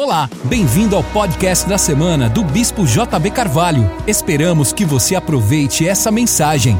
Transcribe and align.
Olá, 0.00 0.30
bem-vindo 0.44 0.94
ao 0.94 1.02
podcast 1.02 1.68
da 1.68 1.76
semana 1.76 2.28
do 2.30 2.44
Bispo 2.44 2.84
JB 2.84 3.32
Carvalho. 3.32 3.90
Esperamos 4.06 4.72
que 4.72 4.84
você 4.84 5.16
aproveite 5.16 5.88
essa 5.88 6.12
mensagem. 6.12 6.76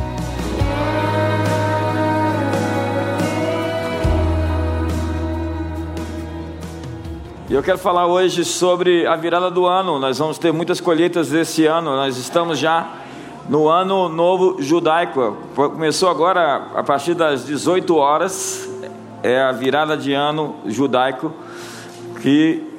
E 7.51 7.55
eu 7.55 7.61
quero 7.61 7.77
falar 7.79 8.07
hoje 8.07 8.45
sobre 8.45 9.05
a 9.05 9.17
virada 9.17 9.51
do 9.51 9.67
ano. 9.67 9.99
Nós 9.99 10.17
vamos 10.19 10.39
ter 10.39 10.53
muitas 10.53 10.81
colheitas 10.81 11.33
esse 11.33 11.67
ano. 11.67 11.97
Nós 11.97 12.17
estamos 12.17 12.57
já 12.57 12.89
no 13.49 13.69
ano 13.69 14.09
novo 14.09 14.63
judaico. 14.63 15.37
Começou 15.57 16.09
agora 16.09 16.69
a 16.73 16.85
partir 16.85 17.15
das 17.15 17.45
18 17.45 17.97
horas. 17.97 18.71
É 19.25 19.41
a 19.41 19.51
virada 19.51 19.97
de 19.97 20.13
ano 20.13 20.55
judaico 20.67 21.33
que 22.23 22.78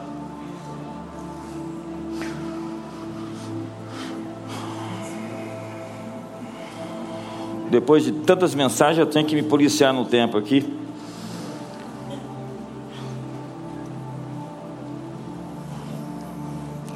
Depois 7.70 8.04
de 8.04 8.12
tantas 8.12 8.54
mensagens, 8.54 8.98
eu 8.98 9.06
tenho 9.06 9.26
que 9.26 9.34
me 9.34 9.42
policiar 9.42 9.92
no 9.92 10.04
tempo 10.04 10.38
aqui. 10.38 10.64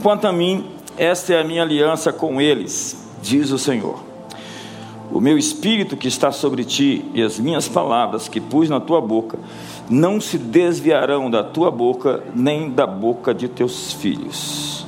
Quanto 0.02 0.26
a 0.26 0.32
mim, 0.32 0.66
esta 0.96 1.34
é 1.34 1.40
a 1.40 1.44
minha 1.44 1.62
aliança 1.62 2.12
com 2.12 2.40
eles, 2.40 3.06
diz 3.22 3.50
o 3.50 3.58
Senhor. 3.58 4.02
O 5.12 5.20
meu 5.20 5.36
espírito 5.36 5.96
que 5.96 6.08
está 6.08 6.32
sobre 6.32 6.64
ti 6.64 7.04
e 7.12 7.22
as 7.22 7.38
minhas 7.38 7.68
palavras 7.68 8.28
que 8.28 8.40
pus 8.40 8.70
na 8.70 8.80
tua 8.80 9.00
boca 9.00 9.38
não 9.90 10.20
se 10.20 10.38
desviarão 10.38 11.30
da 11.30 11.44
tua 11.44 11.70
boca, 11.70 12.24
nem 12.34 12.70
da 12.70 12.86
boca 12.86 13.34
de 13.34 13.46
teus 13.46 13.92
filhos, 13.92 14.86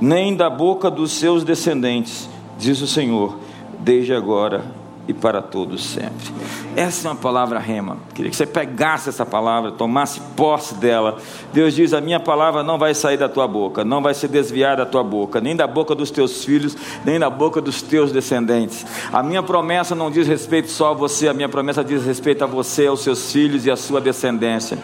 nem 0.00 0.36
da 0.36 0.48
boca 0.48 0.88
dos 0.88 1.10
seus 1.10 1.42
descendentes, 1.42 2.28
diz 2.56 2.80
o 2.80 2.86
Senhor, 2.86 3.36
desde 3.80 4.14
agora 4.14 4.85
e 5.08 5.14
para 5.14 5.40
todos 5.40 5.84
sempre. 5.84 6.32
Essa 6.74 7.08
é 7.08 7.10
uma 7.10 7.16
palavra 7.16 7.58
rema. 7.58 7.96
Queria 8.14 8.30
que 8.30 8.36
você 8.36 8.44
pegasse 8.44 9.08
essa 9.08 9.24
palavra, 9.24 9.72
tomasse 9.72 10.20
posse 10.36 10.74
dela. 10.74 11.16
Deus 11.52 11.74
diz: 11.74 11.94
A 11.94 12.00
minha 12.00 12.20
palavra 12.20 12.62
não 12.62 12.78
vai 12.78 12.94
sair 12.94 13.16
da 13.16 13.28
tua 13.28 13.46
boca, 13.48 13.84
não 13.84 14.02
vai 14.02 14.12
se 14.12 14.28
desviar 14.28 14.76
da 14.76 14.84
tua 14.84 15.02
boca, 15.02 15.40
nem 15.40 15.56
da 15.56 15.66
boca 15.66 15.94
dos 15.94 16.10
teus 16.10 16.44
filhos, 16.44 16.76
nem 17.04 17.18
da 17.18 17.30
boca 17.30 17.60
dos 17.60 17.80
teus 17.80 18.12
descendentes. 18.12 18.84
A 19.12 19.22
minha 19.22 19.42
promessa 19.42 19.94
não 19.94 20.10
diz 20.10 20.26
respeito 20.26 20.70
só 20.70 20.90
a 20.90 20.94
você, 20.94 21.28
a 21.28 21.34
minha 21.34 21.48
promessa 21.48 21.82
diz 21.82 22.04
respeito 22.04 22.44
a 22.44 22.46
você, 22.46 22.86
aos 22.86 23.00
seus 23.00 23.32
filhos 23.32 23.64
e 23.64 23.70
à 23.70 23.76
sua 23.76 24.00
descendência. 24.00 24.78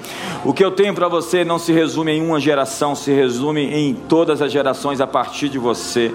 O 0.44 0.52
que 0.52 0.64
eu 0.64 0.70
tenho 0.70 0.94
para 0.94 1.08
você 1.08 1.44
não 1.44 1.58
se 1.58 1.72
resume 1.72 2.12
em 2.12 2.26
uma 2.26 2.40
geração, 2.40 2.94
se 2.94 3.12
resume 3.12 3.62
em 3.62 3.94
todas 3.94 4.40
as 4.40 4.50
gerações 4.50 5.00
a 5.00 5.06
partir 5.06 5.48
de 5.48 5.58
você. 5.58 6.14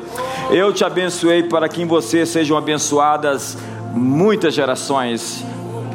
Eu 0.50 0.74
te 0.74 0.84
abençoei 0.84 1.44
para 1.44 1.70
que 1.70 1.82
em 1.82 1.86
você 1.86 2.26
sejam 2.26 2.58
abençoadas 2.58 3.58
muitas 3.94 4.54
gerações 4.54 5.46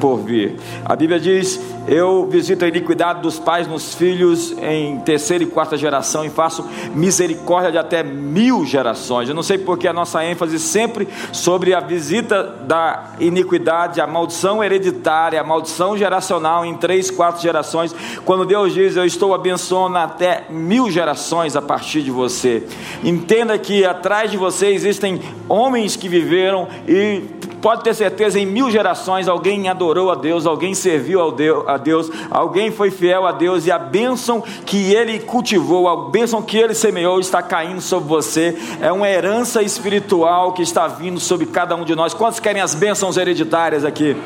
por 0.02 0.16
vir. 0.16 0.56
A 0.84 0.96
Bíblia 0.96 1.20
diz: 1.20 1.60
Eu 1.86 2.26
visito 2.26 2.64
a 2.64 2.68
iniquidade 2.68 3.22
dos 3.22 3.38
pais 3.38 3.68
nos 3.68 3.94
filhos 3.94 4.52
em 4.60 4.98
terceira 4.98 5.44
e 5.44 5.46
quarta 5.46 5.76
geração 5.76 6.24
e 6.24 6.28
faço 6.28 6.68
misericórdia 6.92 7.70
de 7.70 7.78
até 7.78 8.02
mil 8.02 8.66
gerações. 8.66 9.28
Eu 9.28 9.34
não 9.34 9.44
sei 9.44 9.58
porque 9.58 9.86
a 9.86 9.92
nossa 9.92 10.24
ênfase 10.24 10.58
sempre 10.58 11.06
sobre 11.30 11.72
a 11.72 11.78
visita 11.78 12.42
da 12.42 13.12
iniquidade, 13.20 14.00
a 14.00 14.06
maldição 14.06 14.62
hereditária, 14.62 15.40
a 15.40 15.44
maldição 15.44 15.96
geracional 15.96 16.66
em 16.66 16.74
três, 16.74 17.08
quatro 17.08 17.40
gerações. 17.40 17.94
Quando 18.24 18.44
Deus 18.44 18.74
diz: 18.74 18.96
Eu 18.96 19.04
estou 19.04 19.32
abençoando 19.32 19.98
até 19.98 20.46
mil 20.50 20.90
gerações 20.90 21.54
a 21.54 21.62
partir 21.62 22.02
de 22.02 22.10
você. 22.10 22.64
Entenda 23.04 23.56
que 23.56 23.84
atrás 23.84 24.32
de 24.32 24.36
você 24.36 24.66
existem 24.66 25.22
homens 25.48 25.94
que 25.94 26.08
viveram 26.08 26.66
e 26.88 27.22
pode 27.62 27.84
ter 27.84 27.94
certeza, 27.94 28.40
em 28.40 28.44
mil 28.44 28.70
gerações 28.70 29.28
alguém 29.28 29.68
adorou 29.68 30.10
a 30.10 30.16
Deus, 30.16 30.44
alguém 30.44 30.74
serviu 30.74 31.22
a 31.68 31.78
Deus, 31.78 32.10
alguém 32.28 32.72
foi 32.72 32.90
fiel 32.90 33.24
a 33.24 33.30
Deus, 33.30 33.64
e 33.66 33.70
a 33.70 33.78
bênção 33.78 34.42
que 34.66 34.92
ele 34.92 35.20
cultivou, 35.20 35.88
a 35.88 36.10
bênção 36.10 36.42
que 36.42 36.58
ele 36.58 36.74
semeou 36.74 37.20
está 37.20 37.40
caindo 37.40 37.80
sobre 37.80 38.08
você, 38.08 38.58
é 38.80 38.90
uma 38.90 39.08
herança 39.08 39.62
espiritual 39.62 40.52
que 40.52 40.62
está 40.62 40.88
vindo 40.88 41.20
sobre 41.20 41.46
cada 41.46 41.76
um 41.76 41.84
de 41.84 41.94
nós. 41.94 42.12
Quantos 42.12 42.40
querem 42.40 42.60
as 42.60 42.74
bênçãos 42.74 43.16
hereditárias 43.16 43.84
aqui? 43.84 44.16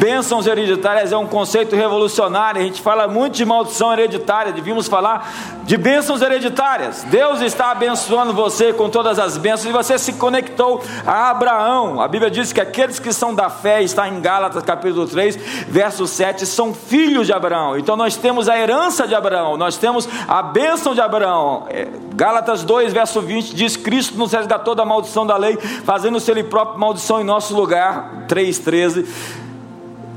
Bênçãos 0.00 0.48
hereditárias 0.48 1.12
é 1.12 1.16
um 1.16 1.28
conceito 1.28 1.76
revolucionário, 1.76 2.60
a 2.60 2.64
gente 2.64 2.82
fala 2.82 3.06
muito 3.06 3.36
de 3.36 3.44
maldição 3.44 3.92
hereditária, 3.92 4.52
devíamos 4.52 4.88
falar 4.88 5.60
de 5.62 5.76
bênçãos 5.76 6.20
hereditárias. 6.20 7.04
Deus 7.04 7.40
está 7.40 7.70
abençoando 7.70 8.32
você 8.32 8.72
com 8.72 8.90
todas 8.90 9.20
as 9.20 9.36
bênçãos, 9.36 9.66
e 9.66 9.72
você 9.72 9.96
se 9.96 10.14
conectou 10.14 10.82
a 11.06 11.30
Abraão, 11.30 12.00
a 12.00 12.08
Bíblia 12.08 12.28
diz 12.28 12.52
que 12.52 12.60
aquele 12.60 12.79
aqueles 12.80 12.98
que 12.98 13.12
são 13.12 13.34
da 13.34 13.50
fé, 13.50 13.82
está 13.82 14.08
em 14.08 14.20
Gálatas 14.20 14.62
capítulo 14.62 15.06
3, 15.06 15.36
verso 15.68 16.06
7, 16.06 16.46
são 16.46 16.72
filhos 16.72 17.26
de 17.26 17.32
Abraão. 17.32 17.76
Então 17.76 17.94
nós 17.94 18.16
temos 18.16 18.48
a 18.48 18.58
herança 18.58 19.06
de 19.06 19.14
Abraão, 19.14 19.58
nós 19.58 19.76
temos 19.76 20.08
a 20.26 20.42
bênção 20.42 20.94
de 20.94 21.00
Abraão. 21.00 21.66
É, 21.68 21.86
Gálatas 22.14 22.62
2, 22.64 22.92
verso 22.92 23.20
20 23.20 23.54
diz: 23.54 23.76
Cristo 23.76 24.16
nos 24.16 24.32
resgatou 24.32 24.74
da 24.74 24.84
maldição 24.84 25.26
da 25.26 25.36
lei, 25.36 25.58
fazendo-se 25.84 26.30
Ele 26.30 26.42
próprio 26.42 26.80
maldição 26.80 27.20
em 27.20 27.24
nosso 27.24 27.54
lugar. 27.54 28.24
3,13 28.26 29.06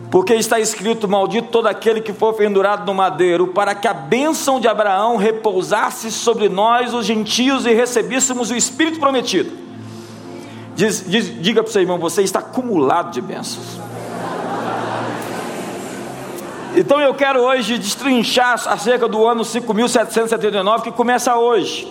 porque 0.10 0.36
está 0.36 0.60
escrito: 0.60 1.08
Maldito 1.08 1.48
todo 1.48 1.66
aquele 1.66 2.00
que 2.00 2.14
for 2.14 2.34
pendurado 2.34 2.86
no 2.86 2.94
madeiro, 2.94 3.48
para 3.48 3.74
que 3.74 3.88
a 3.88 3.94
bênção 3.94 4.60
de 4.60 4.68
Abraão 4.68 5.18
repousasse 5.18 6.12
sobre 6.12 6.48
nós, 6.48 6.94
os 6.94 7.04
gentios, 7.04 7.66
e 7.66 7.74
recebêssemos 7.74 8.52
o 8.52 8.56
Espírito 8.56 9.00
prometido. 9.00 9.63
Diz, 10.76 11.04
diz, 11.08 11.42
diga 11.42 11.64
para 11.64 11.70
o 11.70 11.72
seu 11.72 11.82
irmão: 11.82 11.98
você 11.98 12.22
está 12.22 12.40
acumulado 12.40 13.12
de 13.12 13.22
bênçãos. 13.22 13.80
Então 16.76 17.00
eu 17.00 17.14
quero 17.14 17.40
hoje 17.42 17.78
destrinchar 17.78 18.54
acerca 18.68 19.08
do 19.08 19.28
ano 19.28 19.46
5779 19.46 20.84
que 20.84 20.92
começa 20.92 21.36
hoje. 21.36 21.88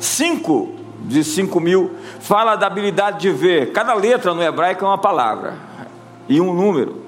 5 0.00 0.74
de 1.02 1.22
5 1.22 1.60
mil 1.60 1.92
fala 2.18 2.56
da 2.56 2.66
habilidade 2.66 3.20
de 3.20 3.30
ver. 3.30 3.72
Cada 3.72 3.94
letra 3.94 4.34
no 4.34 4.42
hebraico 4.42 4.84
é 4.84 4.88
uma 4.88 4.98
palavra 4.98 5.54
e 6.28 6.40
um 6.40 6.52
número. 6.52 7.02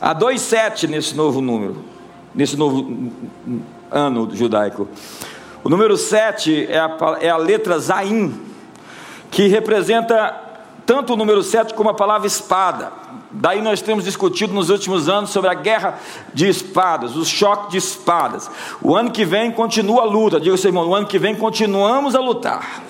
Há 0.00 0.12
dois 0.12 0.40
sete 0.40 0.86
nesse 0.86 1.14
novo 1.16 1.40
número, 1.40 1.76
nesse 2.34 2.56
novo 2.56 3.12
ano 3.90 4.28
judaico. 4.34 4.88
O 5.62 5.68
número 5.68 5.96
7 5.96 6.68
é 6.70 6.78
é 7.20 7.30
a 7.30 7.36
letra 7.36 7.78
Zain, 7.78 8.32
que 9.30 9.46
representa 9.48 10.48
tanto 10.86 11.12
o 11.12 11.16
número 11.16 11.42
7 11.42 11.74
como 11.74 11.90
a 11.90 11.94
palavra 11.94 12.26
espada. 12.26 12.92
Daí 13.30 13.60
nós 13.60 13.82
temos 13.82 14.04
discutido 14.04 14.54
nos 14.54 14.70
últimos 14.70 15.08
anos 15.08 15.30
sobre 15.30 15.50
a 15.50 15.54
guerra 15.54 15.98
de 16.32 16.48
espadas, 16.48 17.14
o 17.14 17.26
choque 17.26 17.72
de 17.72 17.76
espadas. 17.76 18.50
O 18.80 18.96
ano 18.96 19.10
que 19.10 19.24
vem 19.24 19.50
continua 19.50 20.02
a 20.02 20.06
luta, 20.06 20.40
diga 20.40 20.56
seu 20.56 20.70
irmão, 20.70 20.88
o 20.88 20.94
ano 20.94 21.06
que 21.06 21.18
vem 21.18 21.34
continuamos 21.34 22.14
a 22.14 22.20
lutar. 22.20 22.82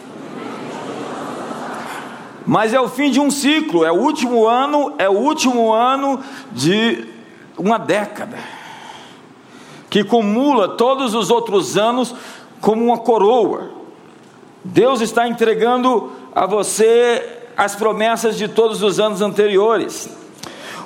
Mas 2.46 2.72
é 2.72 2.80
o 2.80 2.88
fim 2.88 3.10
de 3.10 3.18
um 3.18 3.30
ciclo, 3.30 3.84
é 3.84 3.90
o 3.90 3.96
último 3.96 4.46
ano, 4.46 4.94
é 4.96 5.08
o 5.08 5.12
último 5.12 5.72
ano 5.72 6.20
de 6.52 7.04
uma 7.58 7.78
década 7.78 8.38
que 9.90 10.04
cumula 10.04 10.68
todos 10.68 11.14
os 11.14 11.30
outros 11.30 11.76
anos 11.76 12.14
como 12.60 12.84
uma 12.84 12.98
coroa. 12.98 13.70
Deus 14.64 15.00
está 15.00 15.26
entregando 15.26 16.12
a 16.38 16.46
você 16.46 17.38
as 17.56 17.74
promessas 17.74 18.36
de 18.36 18.46
todos 18.46 18.84
os 18.84 19.00
anos 19.00 19.20
anteriores. 19.20 20.08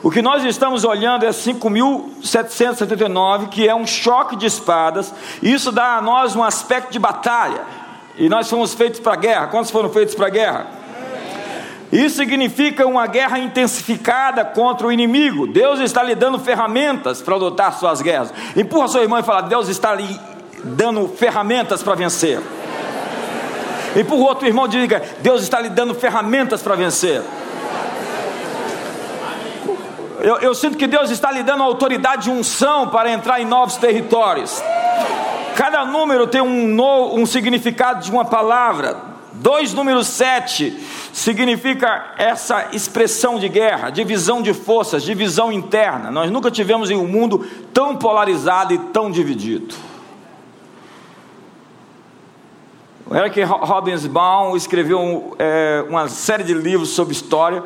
O 0.03 0.11
que 0.11 0.23
nós 0.23 0.43
estamos 0.45 0.83
olhando 0.83 1.27
é 1.27 1.29
5.779, 1.29 3.51
que 3.51 3.69
é 3.69 3.75
um 3.75 3.87
choque 3.87 4.35
de 4.35 4.47
espadas. 4.47 5.13
Isso 5.43 5.71
dá 5.71 5.99
a 5.99 6.03
nós 6.03 6.35
um 6.35 6.43
aspecto 6.43 6.91
de 6.91 6.99
batalha. 6.99 7.61
E 8.17 8.31
nós 8.31 8.49
fomos 8.49 8.73
feitos 8.73 8.99
para 8.99 9.15
guerra. 9.15 9.49
Quantos 9.49 9.71
foram 9.71 9.91
feitos 9.91 10.15
para 10.15 10.31
guerra? 10.31 10.69
Isso 11.93 12.17
significa 12.17 12.87
uma 12.87 13.07
guerra 13.07 13.39
intensificada 13.39 14.47
contra 14.47 14.87
o 14.87 14.93
inimigo. 14.93 15.47
Deus 15.47 15.81
está 15.81 16.03
lhe 16.03 16.15
dando 16.15 16.39
ferramentas 16.39 17.21
para 17.21 17.37
lutar 17.37 17.75
suas 17.75 18.01
guerras. 18.01 18.33
Empurra 18.57 18.89
sua 18.89 19.03
irmã 19.03 19.21
e 19.21 19.23
fala: 19.23 19.43
Deus 19.43 19.69
está 19.69 19.95
lhe 19.95 20.19
dando 20.65 21.07
ferramentas 21.09 21.83
para 21.83 21.95
vencer. 21.95 22.41
E 23.95 24.05
por 24.05 24.19
outro 24.19 24.47
irmão, 24.47 24.67
diga: 24.67 25.03
Deus 25.21 25.43
está 25.43 25.61
lhe 25.61 25.69
dando 25.69 25.95
ferramentas 25.95 26.63
para 26.63 26.75
vencer. 26.75 27.23
Eu, 30.21 30.39
eu, 30.39 30.55
sinto 30.55 30.79
que 30.79 30.87
Deus 30.87 31.11
está 31.11 31.33
lhe 31.33 31.43
dando 31.43 31.65
autoridade 31.65 32.29
e 32.29 32.33
unção 32.33 32.89
para 32.89 33.11
entrar 33.11 33.41
em 33.41 33.45
novos 33.45 33.77
territórios. 33.77 34.63
Cada 35.57 35.85
número 35.85 36.29
tem 36.29 36.41
um, 36.41 37.21
um 37.21 37.27
significado 37.27 38.05
de 38.05 38.11
uma 38.11 38.25
palavra. 38.25 38.97
Dois 39.33 39.75
números 39.75 40.07
sete 40.07 40.79
significa 41.13 42.15
essa 42.17 42.69
expressão 42.73 43.39
de 43.39 43.49
guerra, 43.49 43.91
divisão 43.91 44.41
de 44.41 44.55
forças, 44.55 45.03
divisão 45.03 45.51
interna. 45.51 46.11
Nós 46.11 46.31
nunca 46.31 46.51
tivemos 46.51 46.91
em 46.91 46.97
um 46.97 47.07
mundo 47.07 47.45
tão 47.73 47.97
polarizado 47.97 48.73
e 48.73 48.79
tão 48.79 49.11
dividido. 49.11 49.75
O 53.05 53.17
Eric 53.17 53.43
Robinsbaum 53.43 54.57
escreveu 54.57 55.35
é, 55.37 55.85
uma 55.89 56.09
série 56.09 56.45
de 56.45 56.55
livros 56.55 56.91
sobre 56.91 57.13
história, 57.13 57.65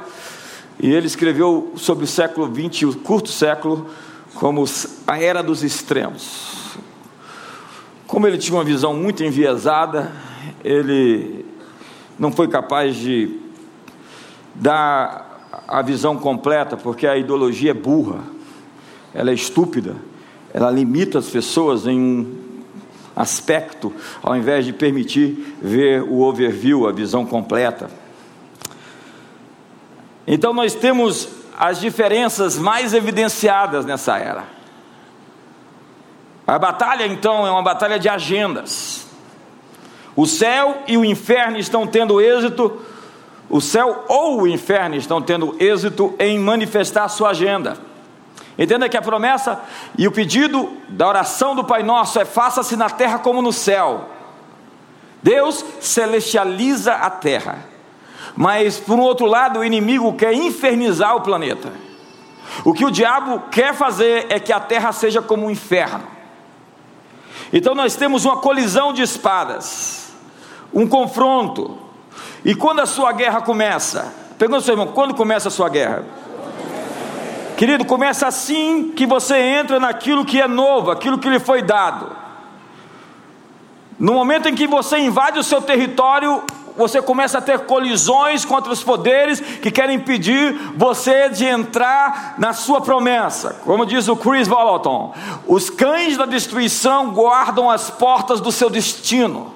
e 0.80 0.90
ele 0.90 1.06
escreveu 1.06 1.72
sobre 1.76 2.04
o 2.04 2.06
século 2.06 2.50
XX, 2.52 2.82
o 2.84 2.98
curto 2.98 3.28
século, 3.28 3.86
como 4.34 4.64
a 5.06 5.18
era 5.18 5.42
dos 5.42 5.62
extremos. 5.62 6.78
Como 8.06 8.26
ele 8.26 8.38
tinha 8.38 8.56
uma 8.56 8.64
visão 8.64 8.94
muito 8.94 9.22
enviesada, 9.22 10.10
ele 10.64 11.44
não 12.18 12.32
foi 12.32 12.48
capaz 12.48 12.96
de 12.96 13.38
dar 14.54 15.50
a 15.68 15.82
visão 15.82 16.16
completa, 16.16 16.78
porque 16.78 17.06
a 17.06 17.16
ideologia 17.16 17.72
é 17.72 17.74
burra, 17.74 18.20
ela 19.12 19.30
é 19.30 19.34
estúpida, 19.34 19.96
ela 20.52 20.70
limita 20.70 21.18
as 21.18 21.28
pessoas 21.28 21.86
em 21.86 22.00
um 22.00 22.45
aspecto, 23.16 23.92
ao 24.22 24.36
invés 24.36 24.66
de 24.66 24.74
permitir 24.74 25.56
ver 25.62 26.02
o 26.02 26.20
overview, 26.20 26.86
a 26.86 26.92
visão 26.92 27.24
completa. 27.24 27.88
Então 30.26 30.52
nós 30.52 30.74
temos 30.74 31.28
as 31.58 31.80
diferenças 31.80 32.58
mais 32.58 32.92
evidenciadas 32.92 33.86
nessa 33.86 34.18
era. 34.18 34.44
A 36.46 36.58
batalha 36.58 37.06
então 37.06 37.46
é 37.46 37.50
uma 37.50 37.62
batalha 37.62 37.98
de 37.98 38.08
agendas. 38.08 39.06
O 40.14 40.26
céu 40.26 40.82
e 40.86 40.96
o 40.96 41.04
inferno 41.04 41.58
estão 41.58 41.86
tendo 41.86 42.20
êxito, 42.20 42.80
o 43.48 43.60
céu 43.60 44.04
ou 44.08 44.42
o 44.42 44.46
inferno 44.46 44.96
estão 44.96 45.22
tendo 45.22 45.56
êxito 45.58 46.14
em 46.18 46.38
manifestar 46.38 47.08
sua 47.08 47.30
agenda. 47.30 47.76
Entenda 48.58 48.88
que 48.88 48.96
a 48.96 49.02
promessa 49.02 49.60
e 49.98 50.08
o 50.08 50.12
pedido 50.12 50.72
da 50.88 51.06
oração 51.06 51.54
do 51.54 51.64
Pai 51.64 51.82
Nosso 51.82 52.18
é: 52.18 52.24
faça-se 52.24 52.76
na 52.76 52.88
terra 52.88 53.18
como 53.18 53.42
no 53.42 53.52
céu. 53.52 54.08
Deus 55.22 55.64
celestializa 55.80 56.94
a 56.94 57.10
terra, 57.10 57.58
mas 58.36 58.78
por 58.78 58.98
um 58.98 59.02
outro 59.02 59.26
lado, 59.26 59.58
o 59.58 59.64
inimigo 59.64 60.14
quer 60.14 60.32
infernizar 60.32 61.16
o 61.16 61.20
planeta. 61.20 61.70
O 62.64 62.72
que 62.72 62.84
o 62.84 62.90
diabo 62.90 63.42
quer 63.50 63.74
fazer 63.74 64.26
é 64.30 64.40
que 64.40 64.52
a 64.52 64.60
terra 64.60 64.92
seja 64.92 65.20
como 65.20 65.46
um 65.46 65.50
inferno. 65.50 66.04
Então 67.52 67.74
nós 67.74 67.94
temos 67.96 68.24
uma 68.24 68.38
colisão 68.38 68.92
de 68.92 69.02
espadas, 69.02 70.12
um 70.72 70.86
confronto. 70.86 71.78
E 72.44 72.54
quando 72.54 72.80
a 72.80 72.86
sua 72.86 73.12
guerra 73.12 73.40
começa? 73.42 74.14
Pergunta 74.38 74.58
ao 74.58 74.62
seu 74.62 74.74
irmão: 74.74 74.88
quando 74.88 75.14
começa 75.14 75.48
a 75.48 75.50
sua 75.50 75.68
guerra? 75.68 76.04
Querido, 77.56 77.86
começa 77.86 78.26
assim 78.26 78.92
que 78.94 79.06
você 79.06 79.38
entra 79.38 79.80
naquilo 79.80 80.26
que 80.26 80.40
é 80.40 80.46
novo, 80.46 80.90
aquilo 80.90 81.18
que 81.18 81.28
lhe 81.28 81.40
foi 81.40 81.62
dado. 81.62 82.14
No 83.98 84.12
momento 84.12 84.46
em 84.46 84.54
que 84.54 84.66
você 84.66 84.98
invade 84.98 85.38
o 85.38 85.42
seu 85.42 85.62
território, 85.62 86.44
você 86.76 87.00
começa 87.00 87.38
a 87.38 87.40
ter 87.40 87.60
colisões 87.60 88.44
contra 88.44 88.70
os 88.70 88.84
poderes 88.84 89.40
que 89.40 89.70
querem 89.70 89.96
impedir 89.96 90.52
você 90.76 91.30
de 91.30 91.46
entrar 91.46 92.34
na 92.36 92.52
sua 92.52 92.82
promessa. 92.82 93.58
Como 93.64 93.86
diz 93.86 94.06
o 94.06 94.16
Chris 94.16 94.46
Volaton, 94.46 95.14
os 95.46 95.70
cães 95.70 96.18
da 96.18 96.26
destruição 96.26 97.10
guardam 97.10 97.70
as 97.70 97.88
portas 97.88 98.38
do 98.38 98.52
seu 98.52 98.68
destino. 98.68 99.55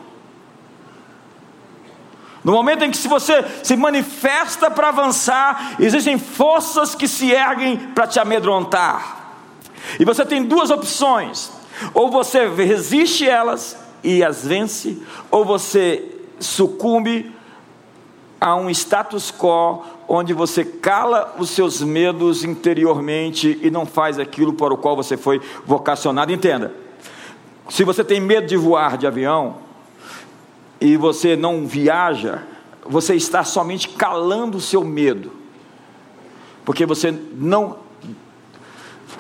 No 2.43 2.53
momento 2.53 2.85
em 2.85 2.91
que 2.91 2.97
se 2.97 3.09
você 3.09 3.45
se 3.63 3.77
manifesta 3.77 4.71
para 4.71 4.89
avançar, 4.89 5.77
existem 5.79 6.19
forças 6.19 6.95
que 6.95 7.07
se 7.07 7.31
erguem 7.31 7.77
para 7.77 8.07
te 8.07 8.19
amedrontar. 8.19 9.35
E 9.99 10.05
você 10.05 10.25
tem 10.25 10.45
duas 10.45 10.71
opções: 10.71 11.51
ou 11.93 12.11
você 12.11 12.49
resiste 12.49 13.29
elas 13.29 13.77
e 14.03 14.25
as 14.25 14.47
vence, 14.47 15.03
ou 15.31 15.45
você 15.45 16.17
sucumbe 16.39 17.31
a 18.41 18.57
um 18.57 18.71
status 18.71 19.31
quo 19.31 19.85
onde 20.09 20.33
você 20.33 20.65
cala 20.65 21.37
os 21.39 21.51
seus 21.51 21.83
medos 21.83 22.43
interiormente 22.43 23.59
e 23.63 23.71
não 23.71 23.85
faz 23.85 24.19
aquilo 24.19 24.55
para 24.55 24.73
o 24.73 24.79
qual 24.79 24.97
você 24.97 25.17
foi 25.17 25.41
vocacionado. 25.67 26.33
Entenda. 26.33 26.75
Se 27.69 27.85
você 27.85 28.03
tem 28.03 28.19
medo 28.19 28.47
de 28.47 28.57
voar 28.57 28.97
de 28.97 29.07
avião, 29.07 29.57
e 30.81 30.97
você 30.97 31.37
não 31.37 31.67
viaja, 31.67 32.43
você 32.85 33.15
está 33.15 33.45
somente 33.45 33.89
calando 33.91 34.57
o 34.59 34.61
seu 34.61 34.83
medo, 34.83 35.33
porque 36.65 36.87
você 36.87 37.15
não 37.35 37.79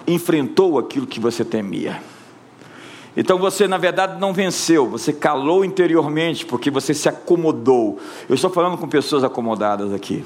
enfrentou 0.07 0.79
aquilo 0.79 1.07
que 1.07 1.21
você 1.21 1.45
temia. 1.45 2.03
Então 3.17 3.39
você, 3.39 3.69
na 3.69 3.77
verdade, 3.77 4.19
não 4.21 4.33
venceu, 4.33 4.89
você 4.89 5.13
calou 5.13 5.65
interiormente, 5.65 6.47
porque 6.47 6.71
você 6.71 6.95
se 6.95 7.09
acomodou. 7.09 7.99
Eu 8.29 8.35
estou 8.35 8.51
falando 8.51 8.79
com 8.79 8.89
pessoas 8.89 9.25
acomodadas 9.25 9.93
aqui. 9.93 10.25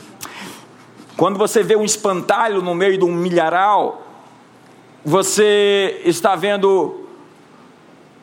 Quando 1.16 1.38
você 1.38 1.62
vê 1.62 1.76
um 1.76 1.84
espantalho 1.84 2.60
no 2.60 2.74
meio 2.74 2.98
de 2.98 3.04
um 3.04 3.12
milharal, 3.12 4.06
você 5.04 6.00
está 6.04 6.36
vendo 6.36 7.06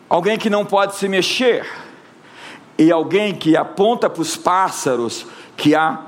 alguém 0.07 0.37
que 0.37 0.49
não 0.49 0.65
pode 0.65 0.95
se 0.95 1.09
mexer 1.09 1.65
e 2.81 2.91
alguém 2.91 3.35
que 3.35 3.55
aponta 3.55 4.09
para 4.09 4.23
os 4.23 4.35
pássaros 4.35 5.27
que 5.55 5.75
há 5.75 5.99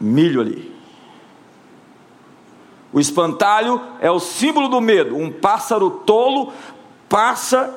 milho 0.00 0.40
ali. 0.40 0.72
O 2.92 3.00
espantalho 3.00 3.80
é 4.00 4.08
o 4.08 4.20
símbolo 4.20 4.68
do 4.68 4.80
medo. 4.80 5.16
Um 5.16 5.32
pássaro 5.32 5.90
tolo 5.90 6.52
passa 7.08 7.76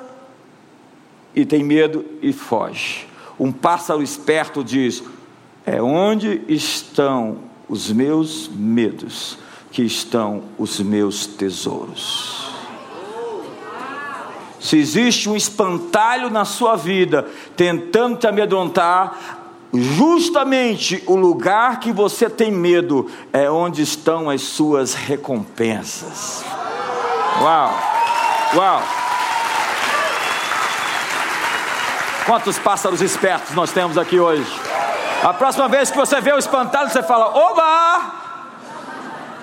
e 1.33 1.43
tem 1.43 1.63
medo 1.63 2.05
e 2.21 2.31
foge. 2.31 3.07
Um 3.39 3.51
pássaro 3.51 4.03
esperto 4.03 4.63
diz: 4.63 5.03
É 5.65 5.81
onde 5.81 6.43
estão 6.47 7.39
os 7.67 7.91
meus 7.91 8.47
medos 8.47 9.39
que 9.71 9.81
estão 9.81 10.43
os 10.59 10.79
meus 10.79 11.25
tesouros. 11.25 12.44
Se 14.65 14.79
existe 14.79 15.29
um 15.29 15.35
espantalho 15.35 16.31
na 16.31 16.43
sua 16.43 16.75
vida 16.75 17.27
tentando 17.55 18.17
te 18.17 18.25
amedrontar, 18.25 19.15
justamente 19.71 21.03
o 21.05 21.15
lugar 21.15 21.79
que 21.79 21.91
você 21.91 22.27
tem 22.27 22.51
medo 22.51 23.07
é 23.31 23.47
onde 23.47 23.83
estão 23.83 24.27
as 24.27 24.41
suas 24.41 24.95
recompensas. 24.95 26.43
Uau! 27.39 27.79
Uau! 28.55 28.81
Quantos 32.25 32.57
pássaros 32.57 33.01
espertos 33.01 33.53
nós 33.53 33.71
temos 33.71 33.99
aqui 33.99 34.19
hoje? 34.19 34.51
A 35.23 35.31
próxima 35.31 35.69
vez 35.69 35.91
que 35.91 35.97
você 35.97 36.19
vê 36.19 36.33
o 36.33 36.39
espantalho, 36.39 36.89
você 36.89 37.03
fala: 37.03 37.27
Oba! 37.27 38.13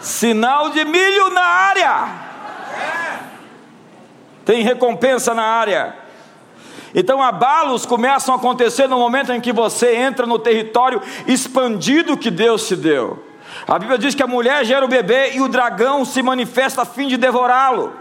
Sinal 0.00 0.70
de 0.70 0.84
milho 0.84 1.30
na 1.30 1.44
área. 1.44 2.21
Tem 4.44 4.62
recompensa 4.62 5.34
na 5.34 5.44
área. 5.44 5.96
Então, 6.94 7.22
abalos 7.22 7.86
começam 7.86 8.34
a 8.34 8.36
acontecer 8.36 8.86
no 8.86 8.98
momento 8.98 9.32
em 9.32 9.40
que 9.40 9.52
você 9.52 9.96
entra 9.96 10.26
no 10.26 10.38
território 10.38 11.00
expandido 11.26 12.16
que 12.16 12.30
Deus 12.30 12.66
te 12.68 12.76
deu. 12.76 13.24
A 13.66 13.78
Bíblia 13.78 13.98
diz 13.98 14.14
que 14.14 14.22
a 14.22 14.26
mulher 14.26 14.64
gera 14.64 14.84
o 14.84 14.88
bebê 14.88 15.32
e 15.34 15.40
o 15.40 15.48
dragão 15.48 16.04
se 16.04 16.22
manifesta 16.22 16.82
a 16.82 16.84
fim 16.84 17.06
de 17.06 17.16
devorá-lo. 17.16 17.92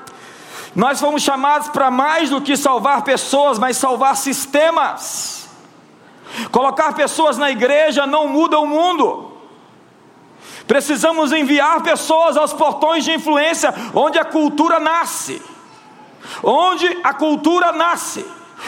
Nós 0.76 1.00
fomos 1.00 1.22
chamados 1.22 1.70
para 1.70 1.92
mais 1.92 2.30
do 2.30 2.42
que 2.42 2.56
salvar 2.56 3.04
pessoas, 3.04 3.60
mas 3.60 3.78
salvar 3.78 4.16
sistemas. 4.16 5.50
Colocar 6.52 6.94
pessoas 6.94 7.38
na 7.38 7.52
igreja 7.52 8.08
não 8.08 8.28
muda 8.28 8.58
o 8.60 8.66
mundo. 8.66 9.32
Precisamos 10.66 11.32
enviar 11.34 11.82
pessoas 11.82 12.38
aos 12.38 12.54
portões 12.54 13.04
de 13.04 13.12
influência 13.12 13.74
onde 13.94 14.18
a 14.18 14.24
cultura 14.24 14.80
nasce. 14.80 15.42
Onde 16.44 17.00
a 17.04 17.14
cultura 17.14 17.72
nasce, 17.72 18.26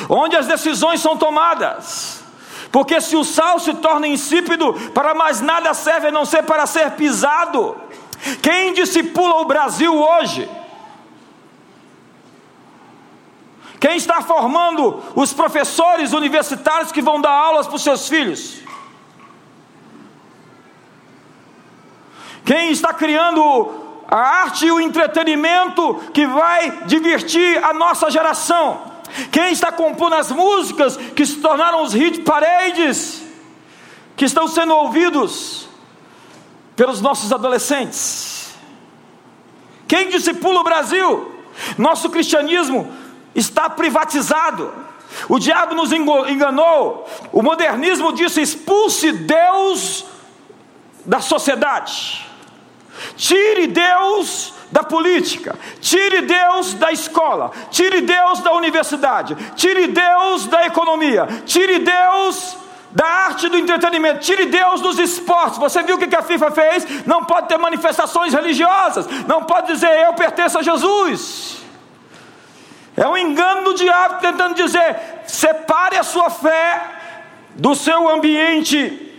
onde 0.09 0.35
as 0.35 0.47
decisões 0.47 1.01
são 1.01 1.17
tomadas. 1.17 2.23
Porque 2.71 2.99
se 2.99 3.15
o 3.15 3.23
sal 3.23 3.59
se 3.59 3.73
torna 3.75 4.07
insípido, 4.07 4.73
para 4.91 5.13
mais 5.13 5.41
nada 5.41 5.73
serve 5.73 6.07
a 6.07 6.11
não 6.11 6.25
ser 6.25 6.43
para 6.43 6.65
ser 6.65 6.91
pisado. 6.91 7.75
Quem 8.41 8.73
discipula 8.73 9.41
o 9.41 9.45
Brasil 9.45 9.93
hoje? 9.93 10.49
Quem 13.79 13.97
está 13.97 14.21
formando 14.21 15.03
os 15.13 15.33
professores 15.33 16.13
universitários 16.13 16.91
que 16.91 17.01
vão 17.01 17.19
dar 17.19 17.31
aulas 17.31 17.67
para 17.67 17.75
os 17.75 17.83
seus 17.83 18.07
filhos? 18.07 18.61
Quem 22.45 22.71
está 22.71 22.93
criando 22.93 23.82
a 24.13 24.43
arte 24.43 24.67
e 24.67 24.71
o 24.71 24.79
entretenimento 24.79 25.95
que 26.13 26.27
vai 26.27 26.85
divertir 26.85 27.57
a 27.63 27.73
nossa 27.73 28.11
geração? 28.11 28.93
Quem 29.31 29.51
está 29.51 29.71
compondo 29.71 30.13
as 30.13 30.31
músicas 30.31 30.95
que 30.95 31.25
se 31.25 31.37
tornaram 31.37 31.81
os 31.81 31.93
hit 31.93 32.21
paredes, 32.21 33.23
que 34.15 34.25
estão 34.25 34.47
sendo 34.47 34.75
ouvidos 34.75 35.67
pelos 36.75 37.01
nossos 37.01 37.33
adolescentes? 37.33 38.53
Quem 39.87 40.09
discipula 40.09 40.61
o 40.61 40.63
Brasil? 40.63 41.33
Nosso 41.75 42.07
cristianismo 42.11 42.93
está 43.33 43.67
privatizado. 43.67 44.71
O 45.27 45.39
diabo 45.39 45.73
nos 45.73 45.91
enganou. 45.91 47.09
O 47.31 47.41
modernismo 47.41 48.13
disse: 48.13 48.43
expulse 48.43 49.11
Deus 49.11 50.05
da 51.03 51.19
sociedade. 51.19 52.31
Tire 53.15 53.67
Deus 53.67 54.53
da 54.71 54.83
política, 54.83 55.55
tire 55.79 56.21
Deus 56.21 56.73
da 56.73 56.91
escola, 56.91 57.51
tire 57.69 58.01
Deus 58.01 58.39
da 58.39 58.53
universidade, 58.53 59.35
tire 59.55 59.87
Deus 59.87 60.47
da 60.47 60.65
economia, 60.65 61.27
tire 61.45 61.79
Deus 61.79 62.57
da 62.91 63.05
arte 63.05 63.49
do 63.49 63.57
entretenimento, 63.57 64.19
tire 64.19 64.47
Deus 64.47 64.81
dos 64.81 64.97
esportes. 64.97 65.59
Você 65.59 65.83
viu 65.83 65.95
o 65.95 65.99
que 65.99 66.15
a 66.15 66.23
FIFA 66.23 66.51
fez? 66.51 67.05
Não 67.05 67.23
pode 67.23 67.47
ter 67.47 67.57
manifestações 67.57 68.33
religiosas, 68.33 69.07
não 69.27 69.43
pode 69.43 69.67
dizer 69.67 69.91
eu 70.05 70.13
pertenço 70.13 70.57
a 70.57 70.63
Jesus. 70.63 71.57
É 72.97 73.07
um 73.07 73.17
engano 73.17 73.63
do 73.63 73.73
diabo 73.75 74.21
tentando 74.21 74.55
dizer: 74.55 74.95
separe 75.25 75.97
a 75.97 76.03
sua 76.03 76.31
fé 76.31 76.81
do 77.55 77.75
seu 77.75 78.09
ambiente 78.09 79.11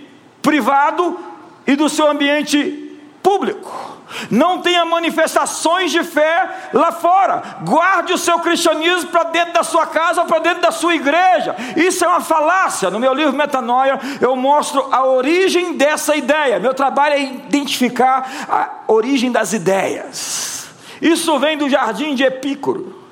privado 0.42 1.18
e 1.66 1.76
do 1.76 1.88
seu 1.88 2.10
ambiente 2.10 2.83
público. 3.24 3.94
Não 4.30 4.60
tenha 4.60 4.84
manifestações 4.84 5.90
de 5.90 6.04
fé 6.04 6.68
lá 6.74 6.92
fora. 6.92 7.42
Guarde 7.62 8.12
o 8.12 8.18
seu 8.18 8.38
cristianismo 8.38 9.10
para 9.10 9.24
dentro 9.24 9.54
da 9.54 9.64
sua 9.64 9.86
casa 9.86 10.24
para 10.26 10.38
dentro 10.38 10.60
da 10.60 10.70
sua 10.70 10.94
igreja. 10.94 11.56
Isso 11.74 12.04
é 12.04 12.08
uma 12.08 12.20
falácia. 12.20 12.90
No 12.90 13.00
meu 13.00 13.14
livro 13.14 13.32
Metanoia, 13.32 13.98
eu 14.20 14.36
mostro 14.36 14.88
a 14.92 15.06
origem 15.06 15.76
dessa 15.76 16.14
ideia. 16.14 16.60
Meu 16.60 16.74
trabalho 16.74 17.14
é 17.14 17.22
identificar 17.22 18.30
a 18.48 18.92
origem 18.92 19.32
das 19.32 19.54
ideias. 19.54 20.68
Isso 21.00 21.38
vem 21.38 21.56
do 21.56 21.68
jardim 21.68 22.14
de 22.14 22.22
Epícoro. 22.22 23.02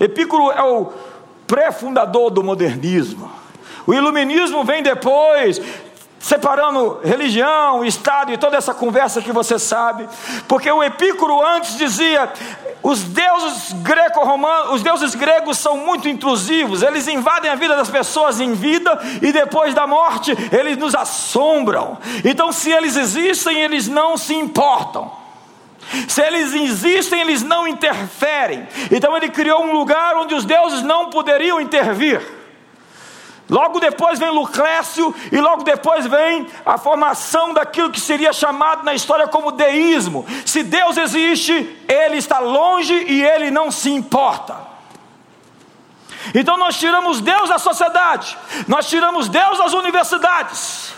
Epicuro 0.00 0.50
é 0.50 0.62
o 0.62 0.92
pré-fundador 1.46 2.30
do 2.30 2.42
modernismo. 2.42 3.30
O 3.86 3.94
iluminismo 3.94 4.64
vem 4.64 4.82
depois, 4.82 5.60
separando 6.18 7.00
religião, 7.04 7.84
Estado 7.84 8.32
e 8.32 8.38
toda 8.38 8.56
essa 8.56 8.74
conversa 8.74 9.22
que 9.22 9.32
você 9.32 9.58
sabe, 9.58 10.08
porque 10.46 10.70
o 10.70 10.82
Epicuro 10.82 11.44
antes 11.44 11.76
dizia: 11.76 12.32
os 12.82 13.02
deuses 13.04 13.72
greco-romanos, 13.74 14.72
os 14.74 14.82
deuses 14.82 15.14
gregos 15.14 15.58
são 15.58 15.76
muito 15.76 16.08
intrusivos, 16.08 16.82
eles 16.82 17.06
invadem 17.08 17.50
a 17.50 17.54
vida 17.54 17.76
das 17.76 17.90
pessoas 17.90 18.40
em 18.40 18.52
vida 18.52 18.98
e 19.22 19.32
depois 19.32 19.74
da 19.74 19.86
morte 19.86 20.36
eles 20.52 20.76
nos 20.76 20.94
assombram. 20.94 21.98
Então, 22.24 22.52
se 22.52 22.70
eles 22.70 22.96
existem, 22.96 23.60
eles 23.60 23.88
não 23.88 24.16
se 24.16 24.34
importam. 24.34 25.18
Se 26.06 26.20
eles 26.20 26.52
existem, 26.52 27.20
eles 27.20 27.42
não 27.42 27.66
interferem. 27.66 28.68
Então 28.90 29.16
ele 29.16 29.30
criou 29.30 29.62
um 29.62 29.72
lugar 29.72 30.16
onde 30.16 30.34
os 30.34 30.44
deuses 30.44 30.82
não 30.82 31.08
poderiam 31.08 31.60
intervir. 31.60 32.37
Logo 33.48 33.80
depois 33.80 34.18
vem 34.18 34.30
Lucrécio, 34.30 35.14
e 35.32 35.40
logo 35.40 35.62
depois 35.62 36.06
vem 36.06 36.46
a 36.66 36.76
formação 36.76 37.54
daquilo 37.54 37.90
que 37.90 38.00
seria 38.00 38.32
chamado 38.32 38.84
na 38.84 38.94
história 38.94 39.26
como 39.26 39.52
deísmo. 39.52 40.26
Se 40.44 40.62
Deus 40.62 40.98
existe, 40.98 41.52
ele 41.88 42.18
está 42.18 42.40
longe 42.40 42.92
e 42.92 43.24
ele 43.24 43.50
não 43.50 43.70
se 43.70 43.90
importa. 43.90 44.68
Então 46.34 46.58
nós 46.58 46.76
tiramos 46.76 47.22
Deus 47.22 47.48
da 47.48 47.58
sociedade, 47.58 48.36
nós 48.66 48.86
tiramos 48.86 49.28
Deus 49.28 49.56
das 49.56 49.72
universidades, 49.72 50.92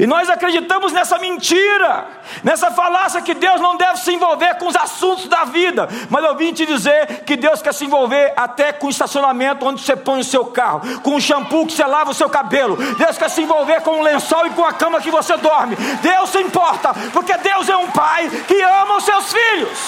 e 0.00 0.06
nós 0.06 0.30
acreditamos 0.30 0.94
nessa 0.94 1.18
mentira, 1.18 2.06
nessa 2.42 2.70
falácia 2.70 3.20
que 3.20 3.34
Deus 3.34 3.60
não 3.60 3.76
deve 3.76 3.98
se 3.98 4.10
envolver 4.14 4.54
com 4.54 4.66
os 4.66 4.74
assuntos 4.74 5.28
da 5.28 5.44
vida. 5.44 5.86
Mas 6.08 6.24
eu 6.24 6.34
vim 6.34 6.54
te 6.54 6.64
dizer 6.64 7.22
que 7.26 7.36
Deus 7.36 7.60
quer 7.60 7.74
se 7.74 7.84
envolver 7.84 8.32
até 8.34 8.72
com 8.72 8.86
o 8.86 8.90
estacionamento 8.90 9.66
onde 9.66 9.82
você 9.82 9.94
põe 9.94 10.20
o 10.20 10.24
seu 10.24 10.46
carro, 10.46 10.80
com 11.02 11.16
o 11.16 11.20
shampoo 11.20 11.66
que 11.66 11.74
você 11.74 11.84
lava 11.84 12.12
o 12.12 12.14
seu 12.14 12.30
cabelo. 12.30 12.78
Deus 12.96 13.18
quer 13.18 13.28
se 13.28 13.42
envolver 13.42 13.82
com 13.82 14.00
o 14.00 14.02
lençol 14.02 14.46
e 14.46 14.50
com 14.50 14.64
a 14.64 14.72
cama 14.72 15.02
que 15.02 15.10
você 15.10 15.36
dorme. 15.36 15.76
Deus 15.76 16.30
se 16.30 16.40
importa, 16.40 16.94
porque 17.12 17.36
Deus 17.36 17.68
é 17.68 17.76
um 17.76 17.90
pai 17.90 18.30
que 18.48 18.58
ama 18.62 18.96
os 18.96 19.04
seus 19.04 19.30
filhos. 19.30 19.78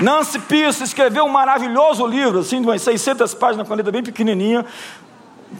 Nancy 0.00 0.38
Pierce 0.40 0.82
escreveu 0.82 1.24
um 1.24 1.28
maravilhoso 1.28 2.06
livro, 2.06 2.40
assim, 2.40 2.60
de 2.60 2.66
umas 2.66 2.82
600 2.82 3.32
páginas, 3.34 3.66
com 3.66 3.74
letra 3.74 3.92
bem 3.92 4.02
pequenininha, 4.02 4.66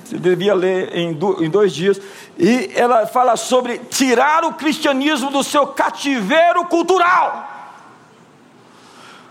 você 0.04 0.18
devia 0.18 0.54
ler 0.54 0.96
em, 0.96 1.12
dois 1.12 1.72
dias. 1.72 2.00
E 2.38 2.70
ela 2.74 3.06
fala 3.06 3.36
sobre 3.36 3.78
tirar 3.78 4.44
o 4.44 4.54
cristianismo 4.54 5.30
do 5.30 5.42
seu 5.42 5.68
cativeiro 5.68 6.64
cultural, 6.66 7.48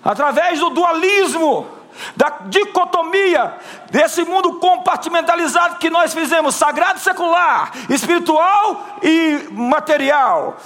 através 0.03 0.59
do 0.59 0.69
dualismo, 0.69 1.67
da 2.15 2.29
dicotomia 2.45 3.53
desse 3.91 4.23
mundo 4.23 4.53
compartimentalizado 4.53 5.77
que 5.77 5.89
nós 5.89 6.13
fizemos, 6.13 6.55
sagrado 6.55 6.99
secular, 6.99 7.71
espiritual 7.89 8.99
e 9.01 9.47
material 9.51 10.57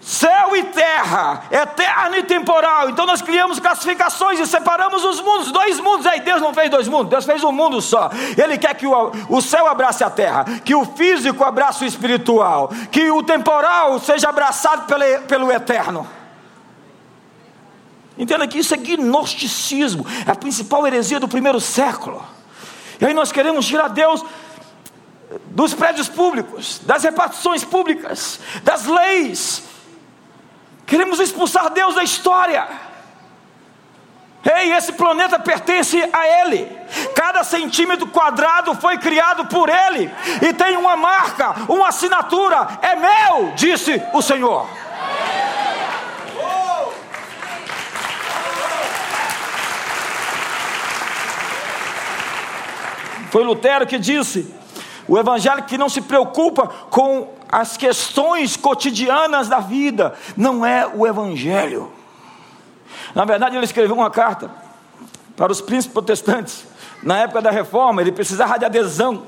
céu 0.00 0.56
e 0.56 0.64
terra, 0.64 1.44
eterno 1.50 2.16
e 2.16 2.22
temporal. 2.22 2.88
Então 2.88 3.04
nós 3.04 3.20
criamos 3.20 3.60
classificações 3.60 4.40
e 4.40 4.46
separamos 4.46 5.04
os 5.04 5.20
mundos, 5.20 5.52
dois 5.52 5.78
mundos. 5.78 6.06
Aí 6.06 6.20
Deus 6.20 6.40
não 6.40 6.54
fez 6.54 6.70
dois 6.70 6.88
mundos, 6.88 7.10
Deus 7.10 7.24
fez 7.26 7.44
um 7.44 7.52
mundo 7.52 7.82
só. 7.82 8.10
Ele 8.36 8.56
quer 8.56 8.74
que 8.74 8.86
o, 8.86 9.12
o 9.28 9.42
céu 9.42 9.66
abrace 9.66 10.02
a 10.02 10.08
terra, 10.08 10.44
que 10.64 10.74
o 10.74 10.84
físico 10.84 11.44
abrace 11.44 11.84
o 11.84 11.86
espiritual, 11.86 12.70
que 12.90 13.10
o 13.10 13.22
temporal 13.22 13.98
seja 14.00 14.30
abraçado 14.30 14.86
pelo, 14.86 15.22
pelo 15.26 15.52
eterno. 15.52 16.08
Entenda 18.16 18.46
que 18.48 18.58
isso 18.58 18.74
é 18.74 18.76
gnosticismo, 18.76 20.06
é 20.26 20.30
a 20.30 20.34
principal 20.34 20.86
heresia 20.86 21.20
do 21.20 21.28
primeiro 21.28 21.60
século. 21.60 22.22
E 23.00 23.06
aí 23.06 23.14
nós 23.14 23.32
queremos 23.32 23.66
tirar 23.66 23.88
Deus 23.88 24.24
dos 25.46 25.74
prédios 25.74 26.08
públicos, 26.08 26.80
das 26.84 27.04
repartições 27.04 27.64
públicas, 27.64 28.40
das 28.62 28.86
leis, 28.86 29.69
Queremos 30.90 31.20
expulsar 31.20 31.70
Deus 31.70 31.94
da 31.94 32.02
história. 32.02 32.66
Ei, 34.44 34.72
esse 34.72 34.92
planeta 34.92 35.38
pertence 35.38 35.96
a 36.12 36.26
Ele. 36.26 36.66
Cada 37.14 37.44
centímetro 37.44 38.08
quadrado 38.08 38.74
foi 38.74 38.98
criado 38.98 39.46
por 39.46 39.68
Ele 39.68 40.12
e 40.42 40.52
tem 40.52 40.76
uma 40.76 40.96
marca, 40.96 41.54
uma 41.68 41.88
assinatura. 41.88 42.66
É 42.82 42.96
meu, 42.96 43.52
disse 43.54 44.02
o 44.12 44.20
Senhor. 44.20 44.66
Foi 53.30 53.44
Lutero 53.44 53.86
que 53.86 53.96
disse: 53.96 54.52
o 55.06 55.16
evangelho 55.16 55.62
que 55.62 55.78
não 55.78 55.88
se 55.88 56.00
preocupa 56.00 56.66
com 56.90 57.28
as 57.50 57.76
questões 57.76 58.56
cotidianas 58.56 59.48
da 59.48 59.58
vida 59.58 60.14
não 60.36 60.64
é 60.64 60.86
o 60.86 61.06
evangelho. 61.06 61.90
Na 63.14 63.24
verdade, 63.24 63.56
ele 63.56 63.64
escreveu 63.64 63.96
uma 63.96 64.10
carta 64.10 64.50
para 65.36 65.50
os 65.50 65.60
príncipes 65.60 65.92
protestantes. 65.92 66.64
Na 67.02 67.18
época 67.18 67.42
da 67.42 67.50
reforma, 67.50 68.00
ele 68.02 68.12
precisava 68.12 68.56
de 68.58 68.64
adesão. 68.64 69.24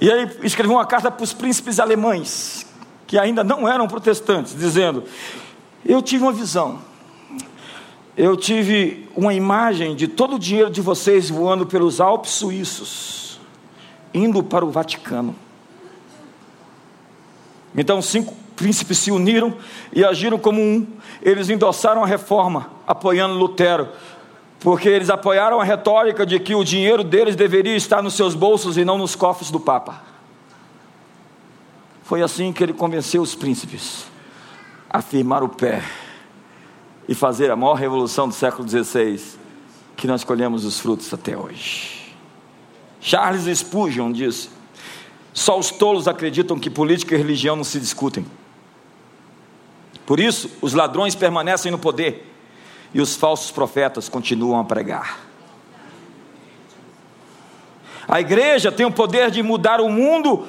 E 0.00 0.08
ele 0.08 0.30
escreveu 0.42 0.76
uma 0.76 0.84
carta 0.84 1.10
para 1.10 1.24
os 1.24 1.32
príncipes 1.32 1.80
alemães, 1.80 2.66
que 3.06 3.18
ainda 3.18 3.42
não 3.42 3.66
eram 3.66 3.88
protestantes, 3.88 4.54
dizendo: 4.54 5.04
Eu 5.84 6.02
tive 6.02 6.24
uma 6.24 6.32
visão. 6.32 6.80
Eu 8.16 8.36
tive 8.36 9.08
uma 9.16 9.32
imagem 9.32 9.94
de 9.94 10.06
todo 10.08 10.36
o 10.36 10.38
dinheiro 10.38 10.70
de 10.70 10.80
vocês 10.80 11.30
voando 11.30 11.64
pelos 11.64 12.00
Alpes 12.00 12.32
suíços, 12.32 13.40
indo 14.12 14.42
para 14.42 14.64
o 14.64 14.70
Vaticano. 14.70 15.34
Então, 17.76 18.02
cinco 18.02 18.34
príncipes 18.56 18.98
se 18.98 19.10
uniram 19.10 19.54
e 19.92 20.04
agiram 20.04 20.38
como 20.38 20.60
um. 20.60 20.86
Eles 21.22 21.48
endossaram 21.48 22.02
a 22.02 22.06
reforma, 22.06 22.70
apoiando 22.86 23.34
Lutero, 23.34 23.88
porque 24.60 24.88
eles 24.88 25.08
apoiaram 25.08 25.60
a 25.60 25.64
retórica 25.64 26.26
de 26.26 26.38
que 26.40 26.54
o 26.54 26.64
dinheiro 26.64 27.04
deles 27.04 27.36
deveria 27.36 27.76
estar 27.76 28.02
nos 28.02 28.14
seus 28.14 28.34
bolsos 28.34 28.76
e 28.76 28.84
não 28.84 28.98
nos 28.98 29.14
cofres 29.14 29.50
do 29.50 29.60
Papa. 29.60 30.02
Foi 32.02 32.22
assim 32.22 32.52
que 32.52 32.62
ele 32.62 32.72
convenceu 32.72 33.22
os 33.22 33.34
príncipes 33.34 34.06
a 34.90 35.02
firmar 35.02 35.44
o 35.44 35.48
pé 35.48 35.82
e 37.08 37.14
fazer 37.14 37.50
a 37.50 37.56
maior 37.56 37.74
revolução 37.74 38.28
do 38.28 38.34
século 38.34 38.68
XVI, 38.68 39.20
que 39.96 40.06
nós 40.06 40.24
colhemos 40.24 40.64
os 40.64 40.80
frutos 40.80 41.12
até 41.12 41.36
hoje. 41.36 42.14
Charles 43.00 43.58
Spurgeon 43.58 44.10
disse: 44.10 44.50
só 45.38 45.56
os 45.56 45.70
tolos 45.70 46.08
acreditam 46.08 46.58
que 46.58 46.68
política 46.68 47.14
e 47.14 47.18
religião 47.18 47.54
não 47.54 47.62
se 47.62 47.78
discutem. 47.78 48.26
Por 50.04 50.18
isso, 50.18 50.50
os 50.60 50.74
ladrões 50.74 51.14
permanecem 51.14 51.70
no 51.70 51.78
poder 51.78 52.28
e 52.92 53.00
os 53.00 53.14
falsos 53.14 53.52
profetas 53.52 54.08
continuam 54.08 54.58
a 54.58 54.64
pregar. 54.64 55.20
A 58.08 58.20
igreja 58.20 58.72
tem 58.72 58.84
o 58.84 58.90
poder 58.90 59.30
de 59.30 59.40
mudar 59.40 59.80
o 59.80 59.88
mundo, 59.88 60.48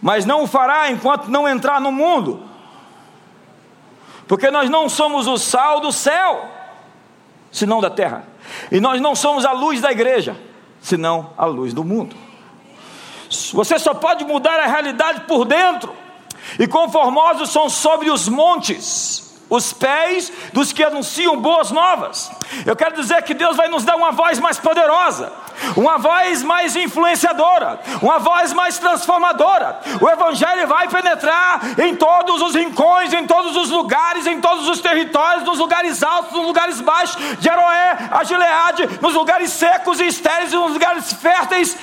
mas 0.00 0.24
não 0.24 0.44
o 0.44 0.46
fará 0.46 0.88
enquanto 0.88 1.26
não 1.26 1.48
entrar 1.48 1.80
no 1.80 1.90
mundo, 1.90 2.40
porque 4.28 4.52
nós 4.52 4.70
não 4.70 4.88
somos 4.88 5.26
o 5.26 5.36
sal 5.36 5.80
do 5.80 5.90
céu, 5.90 6.48
senão 7.50 7.80
da 7.80 7.90
terra, 7.90 8.24
e 8.70 8.78
nós 8.78 9.00
não 9.00 9.16
somos 9.16 9.44
a 9.44 9.50
luz 9.50 9.80
da 9.80 9.90
igreja, 9.90 10.36
senão 10.80 11.32
a 11.36 11.44
luz 11.44 11.74
do 11.74 11.82
mundo. 11.82 12.25
Você 13.52 13.78
só 13.78 13.94
pode 13.94 14.24
mudar 14.24 14.58
a 14.60 14.66
realidade 14.66 15.22
por 15.22 15.44
dentro. 15.44 15.94
E 16.58 16.66
conformosos 16.66 17.50
são 17.50 17.68
sobre 17.68 18.10
os 18.10 18.28
montes 18.28 19.26
os 19.48 19.72
pés 19.72 20.32
dos 20.52 20.72
que 20.72 20.82
anunciam 20.82 21.40
boas 21.40 21.70
novas. 21.70 22.30
Eu 22.64 22.74
quero 22.74 22.96
dizer 22.96 23.22
que 23.22 23.34
Deus 23.34 23.56
vai 23.56 23.68
nos 23.68 23.84
dar 23.84 23.96
uma 23.96 24.10
voz 24.10 24.40
mais 24.40 24.58
poderosa, 24.58 25.32
uma 25.76 25.98
voz 25.98 26.42
mais 26.42 26.74
influenciadora, 26.74 27.80
uma 28.02 28.18
voz 28.18 28.52
mais 28.52 28.78
transformadora. 28.78 29.80
O 30.00 30.08
Evangelho 30.08 30.66
vai 30.66 30.88
penetrar 30.88 31.60
em 31.78 31.94
todos 31.94 32.42
os 32.42 32.54
rincões, 32.54 33.12
em 33.12 33.26
todos 33.26 33.56
os 33.56 33.70
lugares, 33.70 34.26
em 34.26 34.40
todos 34.40 34.68
os 34.68 34.80
territórios, 34.80 35.44
nos 35.44 35.58
lugares 35.58 36.02
altos, 36.02 36.32
nos 36.32 36.46
lugares 36.46 36.80
baixos, 36.80 37.16
de 37.38 37.48
Aroé 37.48 38.08
a 38.10 38.24
Gileade, 38.24 38.88
nos 39.00 39.14
lugares 39.14 39.50
secos 39.50 40.00
e 40.00 40.06
estéreis, 40.06 40.52
nos 40.52 40.72
lugares 40.72 41.12
férteis 41.12 41.76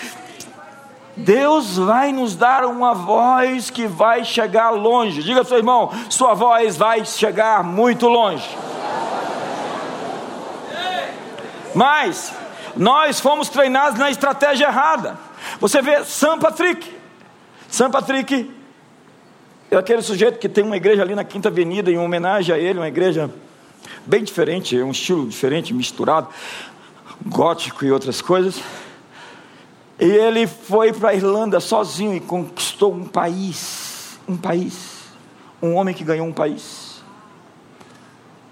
Deus 1.15 1.77
vai 1.77 2.11
nos 2.11 2.35
dar 2.35 2.65
uma 2.65 2.93
voz 2.93 3.69
que 3.69 3.85
vai 3.85 4.25
chegar 4.25 4.71
longe. 4.71 5.21
Diga 5.21 5.39
ao 5.39 5.45
seu 5.45 5.57
irmão: 5.57 5.91
sua 6.09 6.33
voz 6.33 6.75
vai 6.75 7.05
chegar 7.05 7.63
muito 7.63 8.07
longe. 8.07 8.47
Mas 11.75 12.33
nós 12.75 13.19
fomos 13.19 13.49
treinados 13.49 13.99
na 13.99 14.09
estratégia 14.09 14.65
errada. 14.67 15.17
Você 15.59 15.81
vê 15.81 16.03
São 16.03 16.39
Patrick. 16.39 16.91
São 17.69 17.89
Patrick 17.89 18.51
é 19.69 19.75
aquele 19.75 20.01
sujeito 20.01 20.37
que 20.37 20.47
tem 20.47 20.63
uma 20.63 20.77
igreja 20.77 21.01
ali 21.01 21.15
na 21.15 21.23
Quinta 21.23 21.49
Avenida 21.49 21.89
em 21.89 21.97
homenagem 21.97 22.53
a 22.53 22.59
ele, 22.59 22.79
uma 22.79 22.87
igreja 22.87 23.29
bem 24.05 24.23
diferente, 24.23 24.79
um 24.81 24.91
estilo 24.91 25.27
diferente, 25.27 25.73
misturado, 25.73 26.27
gótico 27.25 27.83
e 27.85 27.91
outras 27.91 28.21
coisas. 28.21 28.61
E 30.03 30.05
ele 30.05 30.45
foi 30.47 30.91
para 30.91 31.11
a 31.11 31.13
Irlanda 31.13 31.61
sozinho 31.61 32.13
e 32.13 32.19
conquistou 32.19 32.93
um 32.93 33.05
país. 33.05 34.19
Um 34.27 34.35
país. 34.35 35.05
Um 35.61 35.75
homem 35.75 35.95
que 35.95 36.03
ganhou 36.03 36.27
um 36.27 36.33
país. 36.33 37.01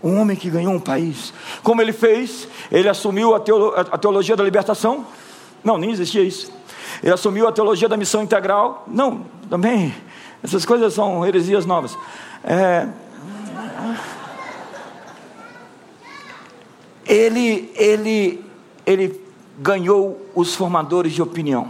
Um 0.01 0.17
homem 0.17 0.37
que 0.37 0.49
ganhou 0.49 0.73
um 0.73 0.79
país. 0.79 1.33
Como 1.61 1.81
ele 1.81 1.91
fez? 1.91 2.47
Ele 2.71 2.87
assumiu 2.87 3.35
a, 3.35 3.39
teolo 3.41 3.73
a 3.75 3.97
teologia 3.97 4.33
da 4.37 4.45
libertação? 4.45 5.05
Não, 5.61 5.77
nem 5.77 5.91
existia 5.91 6.21
isso. 6.21 6.53
Ele 7.03 7.11
assumiu 7.11 7.45
a 7.45 7.51
teologia 7.51 7.89
da 7.89 7.97
missão 7.97 8.23
integral? 8.23 8.85
Não, 8.87 9.25
também. 9.49 9.93
Essas 10.41 10.63
coisas 10.63 10.93
são 10.93 11.27
heresias 11.27 11.65
novas. 11.65 11.97
É... 12.45 12.87
Ele, 17.05 17.73
ele, 17.75 18.45
ele 18.85 19.30
ganhou 19.61 20.19
os 20.33 20.55
formadores 20.55 21.13
de 21.13 21.21
opinião. 21.21 21.69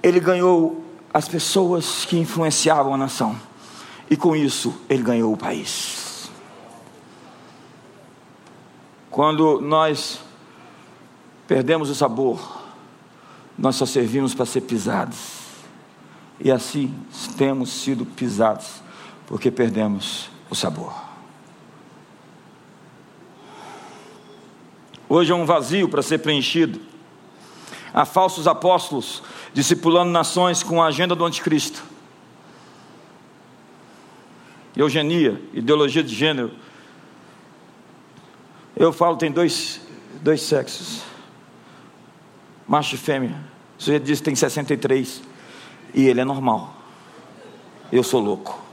Ele 0.00 0.20
ganhou 0.20 0.84
as 1.12 1.28
pessoas 1.28 2.04
que 2.04 2.16
influenciavam 2.16 2.94
a 2.94 2.96
nação. 2.96 3.34
E 4.08 4.16
com 4.16 4.36
isso, 4.36 4.72
ele 4.88 5.02
ganhou 5.02 5.32
o 5.32 5.36
país. 5.36 6.30
Quando 9.10 9.60
nós 9.60 10.20
perdemos 11.48 11.90
o 11.90 11.94
sabor, 11.94 12.62
nós 13.58 13.74
só 13.74 13.84
servimos 13.84 14.32
para 14.32 14.46
ser 14.46 14.60
pisados. 14.60 15.40
E 16.38 16.52
assim 16.52 16.94
temos 17.36 17.68
sido 17.68 18.06
pisados, 18.06 18.80
porque 19.26 19.50
perdemos 19.50 20.30
o 20.48 20.54
sabor. 20.54 21.09
Hoje 25.12 25.32
é 25.32 25.34
um 25.34 25.44
vazio 25.44 25.88
para 25.88 26.02
ser 26.02 26.18
preenchido. 26.18 26.80
Há 27.92 28.04
falsos 28.04 28.46
apóstolos 28.46 29.24
discipulando 29.52 30.12
nações 30.12 30.62
com 30.62 30.80
a 30.80 30.86
agenda 30.86 31.16
do 31.16 31.24
anticristo. 31.24 31.82
Eugenia, 34.76 35.42
ideologia 35.52 36.04
de 36.04 36.14
gênero. 36.14 36.52
Eu 38.76 38.92
falo, 38.92 39.16
tem 39.16 39.32
dois, 39.32 39.80
dois 40.22 40.42
sexos. 40.42 41.02
Macho 42.68 42.94
e 42.94 42.98
fêmea. 42.98 43.36
O 43.76 43.82
sujeito 43.82 44.04
diz 44.04 44.20
que 44.20 44.26
tem 44.26 44.36
63. 44.36 45.24
E 45.92 46.06
ele 46.06 46.20
é 46.20 46.24
normal. 46.24 46.72
Eu 47.90 48.04
sou 48.04 48.20
louco. 48.20 48.69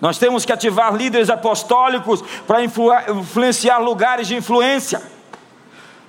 Nós 0.00 0.18
temos 0.18 0.44
que 0.44 0.52
ativar 0.52 0.94
líderes 0.94 1.30
apostólicos 1.30 2.22
para 2.46 2.62
influenciar 2.62 3.78
lugares 3.78 4.26
de 4.26 4.36
influência. 4.36 5.02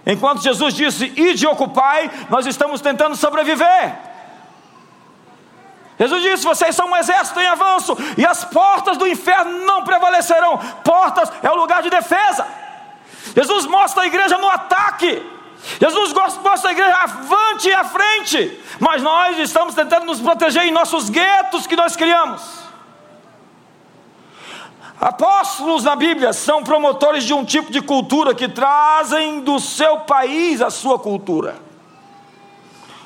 Enquanto 0.06 0.42
Jesus 0.42 0.74
disse, 0.74 1.12
ide 1.16 1.46
ocupai, 1.48 2.10
nós 2.30 2.46
estamos 2.46 2.82
tentando 2.82 3.16
sobreviver. 3.16 3.96
Jesus 6.00 6.22
disse: 6.22 6.44
vocês 6.44 6.76
são 6.76 6.88
um 6.88 6.96
exército 6.96 7.40
em 7.40 7.48
avanço, 7.48 7.98
e 8.18 8.26
as 8.26 8.46
portas 8.46 8.98
do 8.98 9.08
inferno 9.08 9.66
não 9.66 9.84
prevalecerão. 9.84 10.58
Portas 10.84 11.32
é 11.42 11.50
o 11.50 11.56
lugar 11.56 11.82
de 11.82 11.90
defesa. 11.90 12.46
Jesus 13.36 13.66
mostra 13.66 14.04
a 14.04 14.08
igreja 14.08 14.38
no 14.38 14.48
ataque. 14.48 15.24
Jesus 15.80 16.14
mostra 16.14 16.70
a 16.70 16.72
igreja 16.72 16.96
avante 16.96 17.68
e 17.68 17.74
à 17.74 17.84
frente. 17.84 18.62
Mas 18.80 19.02
nós 19.02 19.38
estamos 19.40 19.74
tentando 19.74 20.06
nos 20.06 20.22
proteger 20.22 20.64
em 20.64 20.72
nossos 20.72 21.10
guetos 21.10 21.66
que 21.66 21.76
nós 21.76 21.96
criamos. 21.96 22.57
Apóstolos 25.00 25.84
na 25.84 25.96
Bíblia 25.96 26.34
são 26.34 26.64
promotores 26.64 27.24
de 27.24 27.34
um 27.34 27.46
tipo 27.46 27.72
de 27.72 27.82
cultura 27.82 28.34
que 28.34 28.48
trazem 28.48 29.42
do 29.42 29.60
seu 29.60 30.00
país 30.00 30.60
a 30.62 30.72
sua 30.72 30.98
cultura. 30.98 31.56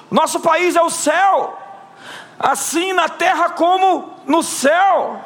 Nosso 0.10 0.40
país 0.40 0.76
é 0.76 0.82
o 0.82 0.90
céu, 0.90 1.58
assim 2.40 2.94
na 2.94 3.10
terra 3.10 3.50
como 3.50 4.10
no 4.26 4.42
céu. 4.42 5.20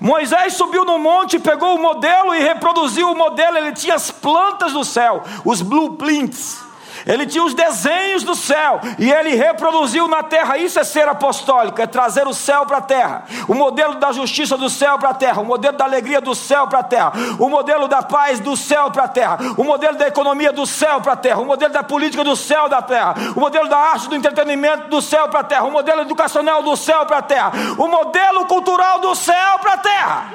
Moisés 0.00 0.54
subiu 0.54 0.84
no 0.84 0.98
monte, 0.98 1.38
pegou 1.38 1.76
o 1.76 1.80
modelo 1.80 2.34
e 2.34 2.40
reproduziu 2.40 3.12
o 3.12 3.16
modelo. 3.16 3.56
Ele 3.56 3.70
tinha 3.72 3.94
as 3.94 4.10
plantas 4.10 4.72
do 4.72 4.84
céu, 4.84 5.22
os 5.44 5.62
blueprints. 5.62 6.71
Ele 7.06 7.26
tinha 7.26 7.44
os 7.44 7.54
desenhos 7.54 8.22
do 8.22 8.34
céu 8.34 8.80
e 8.98 9.10
ele 9.10 9.34
reproduziu 9.34 10.06
na 10.08 10.22
terra. 10.22 10.56
Isso 10.58 10.78
é 10.78 10.84
ser 10.84 11.08
apostólico, 11.08 11.80
é 11.80 11.86
trazer 11.86 12.26
o 12.26 12.34
céu 12.34 12.64
para 12.66 12.78
a 12.78 12.82
terra. 12.82 13.24
O 13.48 13.54
modelo 13.54 13.94
da 13.96 14.12
justiça 14.12 14.56
do 14.56 14.70
céu 14.70 14.98
para 14.98 15.10
a 15.10 15.14
terra, 15.14 15.40
o 15.40 15.44
modelo 15.44 15.76
da 15.76 15.84
alegria 15.84 16.20
do 16.20 16.34
céu 16.34 16.66
para 16.66 16.80
a 16.80 16.82
terra, 16.82 17.12
o 17.38 17.48
modelo 17.48 17.88
da 17.88 18.02
paz 18.02 18.40
do 18.40 18.56
céu 18.56 18.90
para 18.90 19.04
a 19.04 19.08
terra, 19.08 19.38
o 19.56 19.64
modelo 19.64 19.96
da 19.96 20.08
economia 20.08 20.52
do 20.52 20.66
céu 20.66 21.00
para 21.00 21.12
a 21.12 21.16
terra, 21.16 21.40
o 21.40 21.46
modelo 21.46 21.72
da 21.72 21.82
política 21.82 22.24
do 22.24 22.36
céu 22.36 22.68
da 22.68 22.82
terra, 22.82 23.14
o 23.36 23.40
modelo 23.40 23.68
da 23.68 23.78
arte 23.78 24.08
do 24.08 24.16
entretenimento 24.16 24.88
do 24.88 25.00
céu 25.00 25.28
para 25.28 25.40
a 25.40 25.44
terra, 25.44 25.64
o 25.64 25.70
modelo 25.70 26.02
educacional 26.02 26.62
do 26.62 26.76
céu 26.76 27.04
para 27.06 27.18
a 27.18 27.22
terra, 27.22 27.52
o 27.78 27.88
modelo 27.88 28.46
cultural 28.46 29.00
do 29.00 29.14
céu 29.14 29.58
para 29.60 29.74
a 29.74 29.78
terra. 29.78 30.26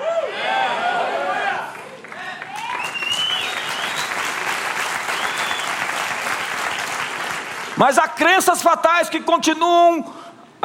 Mas 7.77 7.97
há 7.97 8.07
crenças 8.07 8.61
fatais 8.61 9.09
que 9.09 9.21
continuam 9.21 10.13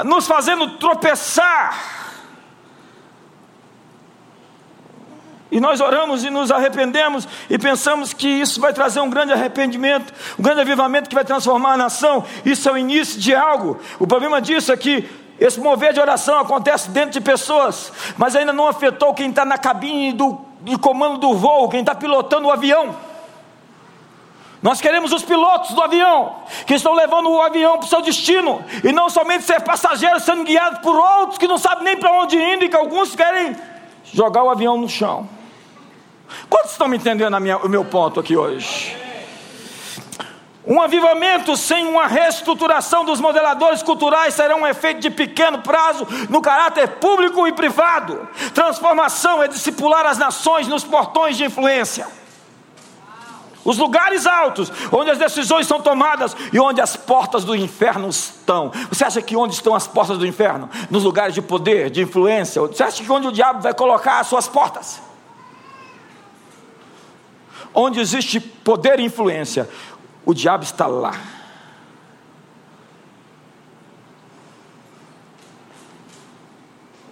nos 0.05 0.27
fazendo 0.27 0.79
tropeçar. 0.79 2.01
E 5.51 5.61
nós 5.61 5.83
oramos 5.83 6.25
e 6.25 6.31
nos 6.31 6.51
arrependemos 6.51 7.29
e 7.51 7.59
pensamos 7.59 8.15
que 8.15 8.27
isso 8.27 8.59
vai 8.59 8.73
trazer 8.73 9.01
um 9.01 9.11
grande 9.11 9.35
arrependimento, 9.35 10.11
um 10.39 10.43
grande 10.43 10.63
avivamento 10.63 11.11
que 11.11 11.15
vai 11.15 11.27
transformar 11.27 11.75
a 11.75 11.77
nação. 11.77 12.25
Isso 12.43 12.67
é 12.71 12.73
o 12.73 12.79
início 12.79 13.21
de 13.21 13.35
algo. 13.35 13.79
O 13.99 14.07
problema 14.07 14.41
disso 14.41 14.73
é 14.73 14.77
que 14.79 15.07
esse 15.39 15.61
mover 15.61 15.93
de 15.93 16.01
oração 16.01 16.41
acontece 16.41 16.89
dentro 16.89 17.11
de 17.11 17.21
pessoas, 17.21 17.93
mas 18.17 18.35
ainda 18.35 18.53
não 18.53 18.67
afetou 18.67 19.13
quem 19.13 19.29
está 19.29 19.45
na 19.45 19.59
cabine 19.59 20.15
do, 20.15 20.41
do 20.61 20.79
comando 20.79 21.19
do 21.19 21.35
voo, 21.35 21.69
quem 21.69 21.81
está 21.81 21.95
pilotando 21.95 22.49
o 22.49 22.51
avião. 22.51 23.12
Nós 24.63 24.81
queremos 24.81 25.13
os 25.13 25.25
pilotos 25.25 25.75
do 25.75 25.83
avião, 25.83 26.37
que 26.67 26.75
estão 26.75 26.95
levando 26.95 27.29
o 27.29 27.43
avião 27.43 27.79
para 27.79 27.87
o 27.87 27.89
seu 27.89 28.01
destino, 28.01 28.65
e 28.85 28.93
não 28.93 29.11
somente 29.11 29.43
ser 29.43 29.61
passageiros 29.61 30.23
sendo 30.23 30.45
guiados 30.45 30.79
por 30.79 30.95
outros 30.95 31.37
que 31.37 31.49
não 31.49 31.59
sabem 31.59 31.83
nem 31.83 31.97
para 31.97 32.13
onde 32.13 32.37
indo, 32.37 32.65
e 32.65 32.69
que 32.69 32.77
alguns 32.77 33.17
querem 33.17 33.57
jogar 34.05 34.45
o 34.45 34.51
avião 34.51 34.77
no 34.77 34.89
chão. 34.89 35.29
Quantos 36.49 36.71
estão 36.71 36.87
me 36.87 36.97
entendendo 36.97 37.39
minha, 37.41 37.59
o 37.59 37.69
meu 37.69 37.85
ponto 37.85 38.21
aqui 38.21 38.37
hoje? 38.37 38.97
Um 40.65 40.81
avivamento 40.81 41.57
sem 41.57 41.89
uma 41.89 42.07
reestruturação 42.07 43.05
dos 43.05 43.21
modeladores 43.21 43.83
culturais 43.83 44.33
será 44.33 44.55
um 44.55 44.65
efeito 44.65 45.01
de 45.01 45.11
pequeno 45.11 45.59
prazo 45.59 46.07
no 46.31 46.41
caráter 46.41 46.87
público 46.87 47.49
e 47.49 47.53
privado. 47.53 48.29
Transformação 48.55 49.43
é 49.43 49.49
discipular 49.49 50.07
as 50.07 50.19
nações 50.19 50.69
nos 50.69 50.85
portões 50.85 51.37
de 51.37 51.45
influência. 51.45 52.22
Os 53.65 53.79
lugares 53.79 54.27
altos, 54.27 54.73
onde 54.91 55.11
as 55.11 55.19
decisões 55.19 55.67
são 55.67 55.81
tomadas 55.81 56.37
e 56.53 56.59
onde 56.59 56.81
as 56.81 56.97
portas 56.97 57.45
do 57.45 57.55
inferno 57.55 58.09
estão. 58.09 58.73
Você 58.89 59.05
acha 59.05 59.23
que 59.23 59.37
onde 59.37 59.55
estão 59.55 59.75
as 59.75 59.87
portas 59.87 60.19
do 60.19 60.27
inferno? 60.27 60.69
Nos 60.91 61.05
lugares 61.05 61.35
de 61.35 61.41
poder, 61.41 61.89
de 61.89 62.03
influência. 62.03 62.61
Você 62.63 62.83
acha 62.83 63.03
que 63.05 63.13
onde 63.13 63.29
o 63.29 63.33
diabo 63.33 63.61
vai 63.61 63.73
colocar 63.73 64.19
as 64.19 64.27
suas 64.27 64.49
portas? 64.49 65.01
Onde 67.73 68.01
existe 68.01 68.41
poder 68.41 68.99
e 68.99 69.05
influência, 69.05 69.69
o 70.27 70.35
diabo 70.35 70.65
está 70.65 70.87
lá. 70.87 71.15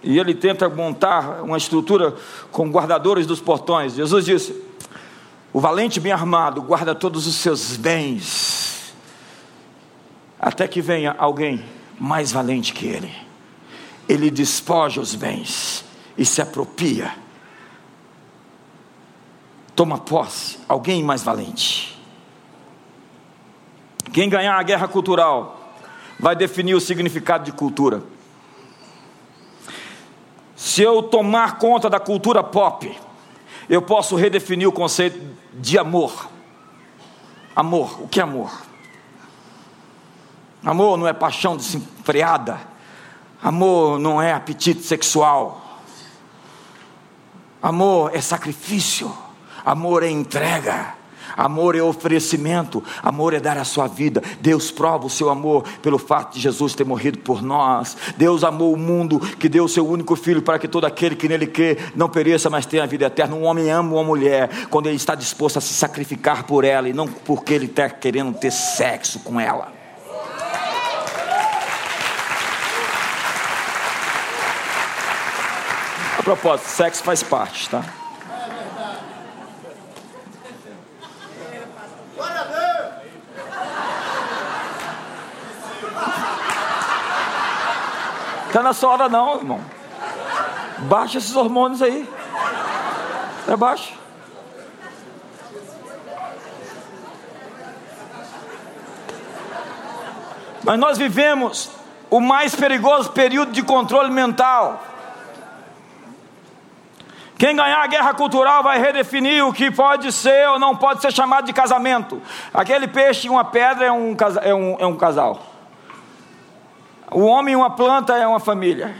E 0.03 0.19
ele 0.19 0.33
tenta 0.33 0.67
montar 0.67 1.43
uma 1.43 1.57
estrutura 1.57 2.15
com 2.51 2.69
guardadores 2.69 3.25
dos 3.25 3.39
portões. 3.39 3.93
Jesus 3.93 4.25
disse: 4.25 4.70
o 5.53 5.59
valente 5.59 5.99
bem 5.99 6.11
armado 6.11 6.61
guarda 6.61 6.95
todos 6.95 7.27
os 7.27 7.35
seus 7.35 7.75
bens, 7.75 8.93
até 10.39 10.67
que 10.67 10.81
venha 10.81 11.15
alguém 11.17 11.63
mais 11.99 12.31
valente 12.31 12.73
que 12.73 12.87
ele. 12.87 13.13
Ele 14.07 14.31
despoja 14.31 15.01
os 15.01 15.13
bens 15.13 15.85
e 16.17 16.25
se 16.25 16.41
apropria. 16.41 17.13
Toma 19.75 19.97
posse, 19.97 20.59
alguém 20.67 21.03
mais 21.03 21.23
valente. 21.23 21.99
Quem 24.11 24.29
ganhar 24.29 24.57
a 24.57 24.63
guerra 24.63 24.87
cultural 24.87 25.73
vai 26.19 26.35
definir 26.35 26.75
o 26.75 26.81
significado 26.81 27.45
de 27.45 27.51
cultura. 27.51 28.03
Se 30.55 30.81
eu 30.81 31.03
tomar 31.03 31.57
conta 31.57 31.89
da 31.89 31.99
cultura 31.99 32.43
pop, 32.43 32.95
eu 33.71 33.81
posso 33.81 34.17
redefinir 34.17 34.67
o 34.67 34.71
conceito 34.71 35.17
de 35.53 35.79
amor. 35.79 36.27
Amor, 37.55 38.03
o 38.03 38.07
que 38.09 38.19
é 38.19 38.23
amor? 38.23 38.51
Amor 40.61 40.97
não 40.97 41.07
é 41.07 41.13
paixão 41.13 41.55
desenfreada. 41.55 42.59
Amor 43.41 43.97
não 43.97 44.21
é 44.21 44.33
apetite 44.33 44.83
sexual. 44.83 45.79
Amor 47.61 48.13
é 48.13 48.19
sacrifício. 48.19 49.09
Amor 49.63 50.03
é 50.03 50.09
entrega. 50.09 50.93
Amor 51.35 51.75
é 51.75 51.81
oferecimento, 51.81 52.83
amor 53.01 53.33
é 53.33 53.39
dar 53.39 53.57
a 53.57 53.63
sua 53.63 53.87
vida. 53.87 54.21
Deus 54.39 54.71
prova 54.71 55.05
o 55.05 55.09
seu 55.09 55.29
amor 55.29 55.63
pelo 55.81 55.97
fato 55.97 56.33
de 56.33 56.39
Jesus 56.39 56.73
ter 56.73 56.85
morrido 56.85 57.19
por 57.19 57.41
nós. 57.41 57.97
Deus 58.17 58.43
amou 58.43 58.73
o 58.73 58.77
mundo, 58.77 59.19
que 59.19 59.49
deu 59.49 59.65
o 59.65 59.69
seu 59.69 59.87
único 59.87 60.15
filho 60.15 60.41
para 60.41 60.59
que 60.59 60.67
todo 60.67 60.85
aquele 60.85 61.15
que 61.15 61.27
nele 61.27 61.47
crê 61.47 61.77
não 61.95 62.09
pereça, 62.09 62.49
mas 62.49 62.65
tenha 62.65 62.83
a 62.83 62.87
vida 62.87 63.05
eterna. 63.05 63.35
Um 63.35 63.43
homem 63.43 63.69
ama 63.69 63.93
uma 63.93 64.03
mulher 64.03 64.49
quando 64.69 64.87
ele 64.87 64.95
está 64.97 65.15
disposto 65.15 65.57
a 65.57 65.61
se 65.61 65.73
sacrificar 65.73 66.43
por 66.43 66.63
ela 66.63 66.89
e 66.89 66.93
não 66.93 67.07
porque 67.07 67.53
ele 67.53 67.65
está 67.65 67.89
querendo 67.89 68.33
ter 68.33 68.51
sexo 68.51 69.19
com 69.19 69.39
ela. 69.39 69.73
A 76.17 76.23
propósito, 76.23 76.69
sexo 76.69 77.03
faz 77.03 77.23
parte, 77.23 77.67
tá? 77.67 77.83
Está 88.51 88.61
na 88.61 88.73
sua 88.73 88.89
hora 88.89 89.07
não, 89.07 89.37
irmão. 89.37 89.61
Baixa 90.79 91.19
esses 91.19 91.33
hormônios 91.37 91.81
aí. 91.81 92.05
É 93.47 93.55
baixo. 93.55 93.93
Mas 100.65 100.77
nós 100.77 100.97
vivemos 100.97 101.71
o 102.09 102.19
mais 102.19 102.53
perigoso 102.53 103.11
período 103.11 103.53
de 103.53 103.63
controle 103.63 104.11
mental. 104.11 104.83
Quem 107.37 107.55
ganhar 107.55 107.81
a 107.81 107.87
guerra 107.87 108.13
cultural 108.13 108.63
vai 108.63 108.81
redefinir 108.81 109.47
o 109.47 109.53
que 109.53 109.71
pode 109.71 110.11
ser 110.11 110.49
ou 110.49 110.59
não 110.59 110.75
pode 110.75 111.01
ser 111.01 111.13
chamado 111.13 111.45
de 111.45 111.53
casamento. 111.53 112.21
Aquele 112.53 112.89
peixe 112.89 113.27
e 113.27 113.29
uma 113.29 113.45
pedra 113.45 113.85
é 113.85 113.91
um, 113.93 114.13
é 114.41 114.53
um, 114.53 114.75
é 114.77 114.85
um 114.85 114.97
casal. 114.97 115.50
O 117.11 117.23
homem 117.25 117.51
e 117.51 117.55
uma 117.55 117.69
planta 117.69 118.15
é 118.15 118.25
uma 118.25 118.39
família. 118.39 118.95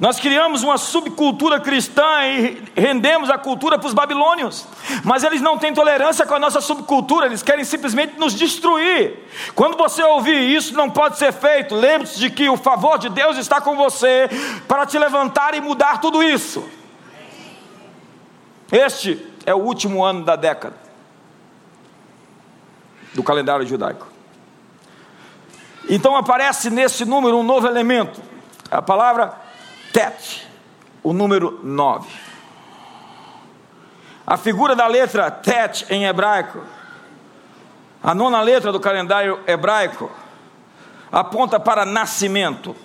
Nós 0.00 0.18
criamos 0.20 0.62
uma 0.62 0.78
subcultura 0.78 1.60
cristã 1.60 2.24
e 2.24 2.62
rendemos 2.74 3.28
a 3.28 3.36
cultura 3.36 3.76
para 3.76 3.88
os 3.88 3.92
babilônios, 3.92 4.64
mas 5.04 5.24
eles 5.24 5.40
não 5.40 5.58
têm 5.58 5.74
tolerância 5.74 6.24
com 6.24 6.34
a 6.34 6.38
nossa 6.38 6.60
subcultura, 6.60 7.26
eles 7.26 7.42
querem 7.42 7.64
simplesmente 7.64 8.16
nos 8.16 8.32
destruir. 8.32 9.18
Quando 9.56 9.76
você 9.76 10.00
ouvir 10.04 10.38
isso, 10.38 10.72
não 10.74 10.88
pode 10.88 11.18
ser 11.18 11.32
feito. 11.32 11.74
Lembre-se 11.74 12.16
de 12.16 12.30
que 12.30 12.48
o 12.48 12.56
favor 12.56 12.96
de 12.96 13.08
Deus 13.08 13.36
está 13.36 13.60
com 13.60 13.76
você 13.76 14.30
para 14.68 14.86
te 14.86 14.96
levantar 14.96 15.54
e 15.54 15.60
mudar 15.60 16.00
tudo 16.00 16.22
isso. 16.22 16.64
Este 18.70 19.26
é 19.44 19.52
o 19.52 19.58
último 19.58 20.04
ano 20.04 20.24
da 20.24 20.36
década 20.36 20.76
do 23.14 23.22
calendário 23.22 23.66
judaico. 23.66 24.17
Então 25.88 26.14
aparece 26.14 26.68
nesse 26.68 27.04
número 27.04 27.38
um 27.38 27.42
novo 27.42 27.66
elemento, 27.66 28.20
a 28.70 28.82
palavra 28.82 29.34
tet, 29.92 30.46
o 31.02 31.14
número 31.14 31.60
9. 31.62 32.06
A 34.26 34.36
figura 34.36 34.76
da 34.76 34.86
letra 34.86 35.30
tet 35.30 35.86
em 35.88 36.04
hebraico, 36.04 36.62
a 38.02 38.14
nona 38.14 38.42
letra 38.42 38.70
do 38.70 38.78
calendário 38.78 39.40
hebraico, 39.46 40.10
aponta 41.10 41.58
para 41.58 41.86
nascimento. 41.86 42.76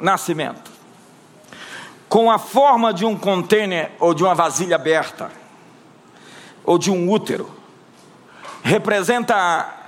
Nascimento. 0.00 0.70
Com 2.08 2.30
a 2.30 2.38
forma 2.38 2.94
de 2.94 3.04
um 3.04 3.16
container 3.18 3.92
ou 4.00 4.14
de 4.14 4.24
uma 4.24 4.34
vasilha 4.34 4.76
aberta, 4.76 5.30
ou 6.64 6.78
de 6.78 6.90
um 6.90 7.10
útero, 7.10 7.50
representa 8.62 9.79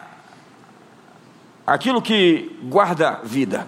aquilo 1.67 2.03
que 2.03 2.59
guarda 2.65 3.21
vida. 3.23 3.67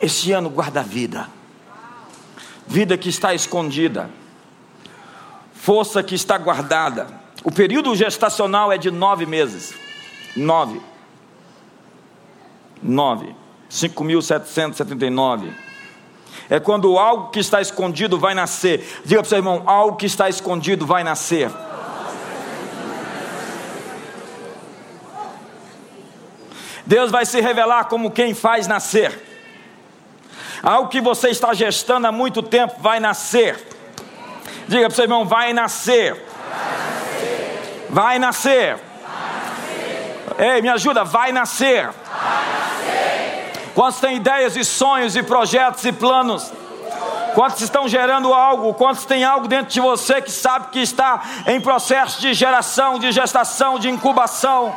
Este 0.00 0.32
ano 0.32 0.50
guarda 0.50 0.82
vida, 0.82 1.28
vida 2.66 2.98
que 2.98 3.08
está 3.08 3.32
escondida, 3.32 4.10
força 5.54 6.02
que 6.02 6.14
está 6.14 6.36
guardada. 6.36 7.06
O 7.42 7.50
período 7.50 7.94
gestacional 7.94 8.72
é 8.72 8.78
de 8.78 8.90
nove 8.90 9.24
meses. 9.24 9.74
Nove. 10.36 10.80
Nove. 12.82 13.34
5.779. 13.70 15.52
É 16.50 16.60
quando 16.60 16.98
algo 16.98 17.30
que 17.30 17.40
está 17.40 17.60
escondido 17.60 18.18
vai 18.18 18.34
nascer. 18.34 19.00
Diga 19.04 19.20
para 19.20 19.26
o 19.26 19.28
seu 19.28 19.38
irmão: 19.38 19.62
algo 19.66 19.96
que 19.96 20.06
está 20.06 20.28
escondido 20.28 20.86
vai 20.86 21.04
nascer. 21.04 21.50
Deus 26.86 27.10
vai 27.10 27.24
se 27.24 27.40
revelar 27.40 27.84
como 27.84 28.10
quem 28.10 28.34
faz 28.34 28.66
nascer. 28.66 29.18
Algo 30.62 30.88
que 30.88 31.00
você 31.00 31.28
está 31.28 31.52
gestando 31.54 32.06
há 32.06 32.12
muito 32.12 32.42
tempo 32.42 32.74
vai 32.80 33.00
nascer. 33.00 33.56
Diga 34.68 34.86
para 34.86 34.92
o 34.92 34.94
seu 34.94 35.04
irmão: 35.04 35.24
vai 35.24 35.52
nascer. 35.52 36.22
Vai 37.90 38.18
nascer. 38.18 38.78
Ei, 40.38 40.60
me 40.62 40.68
ajuda, 40.68 41.04
vai 41.04 41.32
nascer. 41.32 41.90
Quantos 43.74 44.00
têm 44.00 44.16
ideias 44.16 44.56
e 44.56 44.64
sonhos 44.64 45.16
e 45.16 45.22
projetos 45.22 45.84
e 45.84 45.92
planos? 45.92 46.52
Quantos 47.34 47.60
estão 47.62 47.88
gerando 47.88 48.32
algo? 48.32 48.72
Quantos 48.74 49.04
tem 49.04 49.24
algo 49.24 49.48
dentro 49.48 49.72
de 49.72 49.80
você 49.80 50.22
que 50.22 50.30
sabe 50.30 50.68
que 50.70 50.80
está 50.80 51.20
em 51.48 51.60
processo 51.60 52.20
de 52.20 52.32
geração, 52.32 52.98
de 52.98 53.10
gestação, 53.10 53.78
de 53.78 53.90
incubação? 53.90 54.74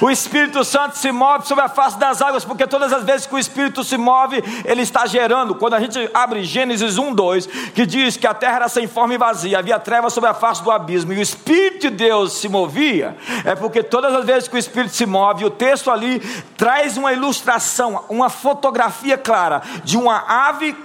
O 0.00 0.10
Espírito 0.10 0.64
Santo 0.64 0.96
se 0.96 1.10
move 1.10 1.46
sobre 1.46 1.64
a 1.64 1.68
face 1.68 1.98
das 1.98 2.22
águas, 2.22 2.44
porque 2.44 2.66
todas 2.66 2.92
as 2.92 3.02
vezes 3.02 3.26
que 3.26 3.34
o 3.34 3.38
Espírito 3.38 3.82
se 3.82 3.96
move, 3.96 4.42
ele 4.64 4.82
está 4.82 5.04
gerando. 5.06 5.54
Quando 5.54 5.74
a 5.74 5.80
gente 5.80 6.08
abre 6.14 6.44
Gênesis 6.44 6.96
1, 6.96 7.12
2, 7.12 7.46
que 7.74 7.84
diz 7.84 8.16
que 8.16 8.26
a 8.26 8.34
terra 8.34 8.56
era 8.56 8.68
sem 8.68 8.86
forma 8.86 9.14
e 9.14 9.18
vazia, 9.18 9.58
havia 9.58 9.78
trevas 9.78 10.12
sobre 10.12 10.30
a 10.30 10.34
face 10.34 10.62
do 10.62 10.70
abismo, 10.70 11.12
e 11.12 11.18
o 11.18 11.22
Espírito 11.22 11.90
de 11.90 11.90
Deus 11.90 12.34
se 12.34 12.48
movia, 12.48 13.16
é 13.44 13.54
porque 13.54 13.82
todas 13.82 14.14
as 14.14 14.24
vezes 14.24 14.48
que 14.48 14.54
o 14.54 14.58
Espírito 14.58 14.94
se 14.94 15.06
move, 15.06 15.44
o 15.44 15.50
texto 15.50 15.90
ali 15.90 16.20
traz 16.56 16.96
uma 16.96 17.12
ilustração, 17.12 18.04
uma 18.08 18.28
fotografia 18.28 19.18
clara 19.18 19.62
de 19.82 19.96
uma 19.96 20.48
ave 20.48 20.76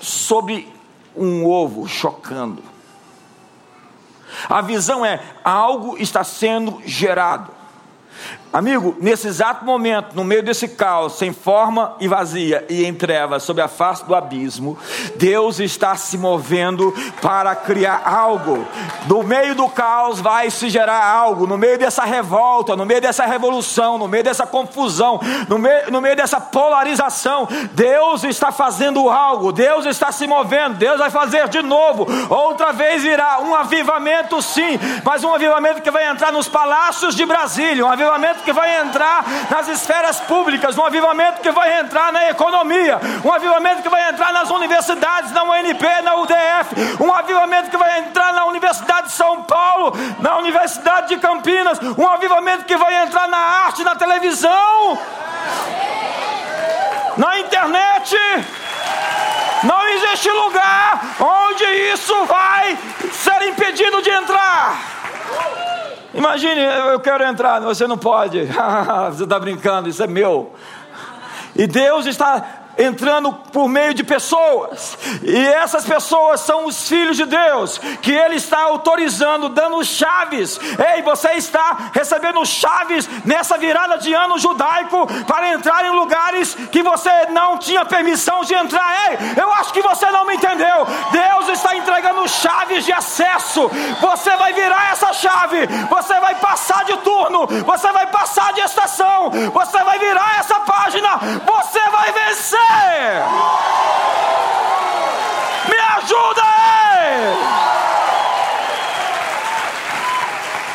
sobre 0.00 0.72
um 1.16 1.46
ovo 1.46 1.86
chocando. 1.86 2.62
A 4.48 4.60
visão 4.60 5.04
é 5.04 5.22
algo 5.42 5.96
está 5.98 6.22
sendo 6.22 6.82
gerado. 6.84 7.50
Amigo, 8.56 8.96
nesse 8.98 9.28
exato 9.28 9.66
momento, 9.66 10.16
no 10.16 10.24
meio 10.24 10.42
desse 10.42 10.66
caos, 10.66 11.18
sem 11.18 11.30
forma 11.30 11.94
e 12.00 12.08
vazia 12.08 12.64
e 12.70 12.86
em 12.86 12.94
trevas, 12.94 13.42
sob 13.42 13.60
a 13.60 13.68
face 13.68 14.02
do 14.06 14.14
abismo, 14.14 14.78
Deus 15.16 15.60
está 15.60 15.94
se 15.94 16.16
movendo 16.16 16.90
para 17.20 17.54
criar 17.54 18.00
algo. 18.06 18.66
No 19.06 19.22
meio 19.22 19.54
do 19.54 19.68
caos 19.68 20.22
vai 20.22 20.48
se 20.48 20.70
gerar 20.70 21.04
algo. 21.04 21.46
No 21.46 21.58
meio 21.58 21.78
dessa 21.78 22.02
revolta, 22.06 22.74
no 22.74 22.86
meio 22.86 23.02
dessa 23.02 23.26
revolução, 23.26 23.98
no 23.98 24.08
meio 24.08 24.24
dessa 24.24 24.46
confusão, 24.46 25.20
no 25.50 25.58
meio, 25.58 25.90
no 25.90 26.00
meio 26.00 26.16
dessa 26.16 26.40
polarização, 26.40 27.46
Deus 27.74 28.24
está 28.24 28.50
fazendo 28.50 29.10
algo. 29.10 29.52
Deus 29.52 29.84
está 29.84 30.10
se 30.10 30.26
movendo. 30.26 30.78
Deus 30.78 30.96
vai 30.96 31.10
fazer 31.10 31.46
de 31.50 31.60
novo. 31.60 32.06
Outra 32.30 32.72
vez 32.72 33.02
virá 33.02 33.38
um 33.42 33.54
avivamento, 33.54 34.40
sim, 34.40 34.80
mas 35.04 35.22
um 35.22 35.34
avivamento 35.34 35.82
que 35.82 35.90
vai 35.90 36.08
entrar 36.08 36.32
nos 36.32 36.48
palácios 36.48 37.14
de 37.14 37.26
Brasília, 37.26 37.84
um 37.84 37.92
avivamento 37.92 38.45
que 38.46 38.52
vai 38.52 38.78
entrar 38.78 39.24
nas 39.50 39.66
esferas 39.66 40.20
públicas, 40.20 40.78
um 40.78 40.86
avivamento 40.86 41.40
que 41.40 41.50
vai 41.50 41.80
entrar 41.80 42.12
na 42.12 42.30
economia, 42.30 43.00
um 43.24 43.32
avivamento 43.32 43.82
que 43.82 43.88
vai 43.88 44.08
entrar 44.08 44.32
nas 44.32 44.48
universidades, 44.50 45.32
na 45.32 45.42
UNP, 45.42 45.84
na 46.04 46.14
UDF, 46.14 47.02
um 47.02 47.12
avivamento 47.12 47.70
que 47.70 47.76
vai 47.76 47.98
entrar 47.98 48.32
na 48.32 48.44
Universidade 48.44 49.08
de 49.08 49.14
São 49.14 49.42
Paulo, 49.42 49.92
na 50.20 50.36
Universidade 50.36 51.08
de 51.08 51.16
Campinas, 51.16 51.80
um 51.98 52.06
avivamento 52.06 52.64
que 52.64 52.76
vai 52.76 53.02
entrar 53.02 53.26
na 53.26 53.36
arte, 53.36 53.82
na 53.82 53.96
televisão, 53.96 54.96
na 57.16 57.40
internet. 57.40 58.16
Não 59.64 59.88
existe 59.88 60.30
lugar 60.30 61.00
onde 61.18 61.64
isso 61.92 62.24
vai 62.26 62.78
ser 63.12 63.42
impedido 63.48 64.00
de 64.02 64.10
entrar. 64.10 65.65
Imagine, 66.16 66.60
eu 66.92 67.00
quero 67.00 67.24
entrar, 67.24 67.60
você 67.60 67.86
não 67.86 67.98
pode. 67.98 68.46
você 69.12 69.24
está 69.24 69.38
brincando, 69.38 69.88
isso 69.88 70.02
é 70.02 70.06
meu. 70.06 70.54
E 71.54 71.66
Deus 71.66 72.06
está 72.06 72.65
entrando 72.78 73.32
por 73.32 73.68
meio 73.68 73.94
de 73.94 74.04
pessoas, 74.04 74.98
e 75.22 75.36
essas 75.48 75.84
pessoas 75.84 76.40
são 76.40 76.66
os 76.66 76.88
filhos 76.88 77.16
de 77.16 77.24
Deus, 77.24 77.78
que 78.02 78.12
Ele 78.12 78.36
está 78.36 78.62
autorizando, 78.62 79.48
dando 79.48 79.84
chaves. 79.84 80.58
Ei, 80.94 81.02
você 81.02 81.32
está 81.32 81.90
recebendo 81.92 82.44
chaves 82.44 83.08
nessa 83.24 83.56
virada 83.56 83.98
de 83.98 84.12
ano 84.12 84.38
judaico 84.38 85.06
para 85.24 85.52
entrar 85.52 85.84
em 85.84 85.90
lugares 85.90 86.54
que 86.70 86.82
você 86.82 87.26
não 87.30 87.58
tinha 87.58 87.84
permissão 87.84 88.42
de 88.44 88.54
entrar. 88.54 89.10
Ei, 89.10 89.18
eu 89.40 89.52
acho 89.54 89.72
que 89.72 89.82
você 89.82 90.10
não 90.10 90.26
me 90.26 90.34
entendeu. 90.34 90.86
Deus 91.10 91.48
está 91.48 91.76
entregando 91.76 92.28
chaves 92.28 92.84
de 92.84 92.92
acesso. 92.92 93.70
Você 94.00 94.36
vai 94.36 94.52
virar 94.52 94.92
essa 94.92 95.12
chave, 95.12 95.66
você 95.88 96.20
vai 96.20 96.34
passar 96.36 96.84
de 96.84 96.96
turno, 96.98 97.46
você 97.46 97.90
vai 97.92 98.06
passar 98.06 98.52
de 98.52 98.60
estação, 98.60 99.30
você 99.52 99.78
vai 99.84 99.98
virar 99.98 100.40
essa 100.40 100.60
página, 100.60 101.18
você 101.44 101.80
vai 101.90 102.12
vencer. 102.12 102.65
Me 105.68 105.78
ajuda 105.96 106.42
aí! 106.42 107.65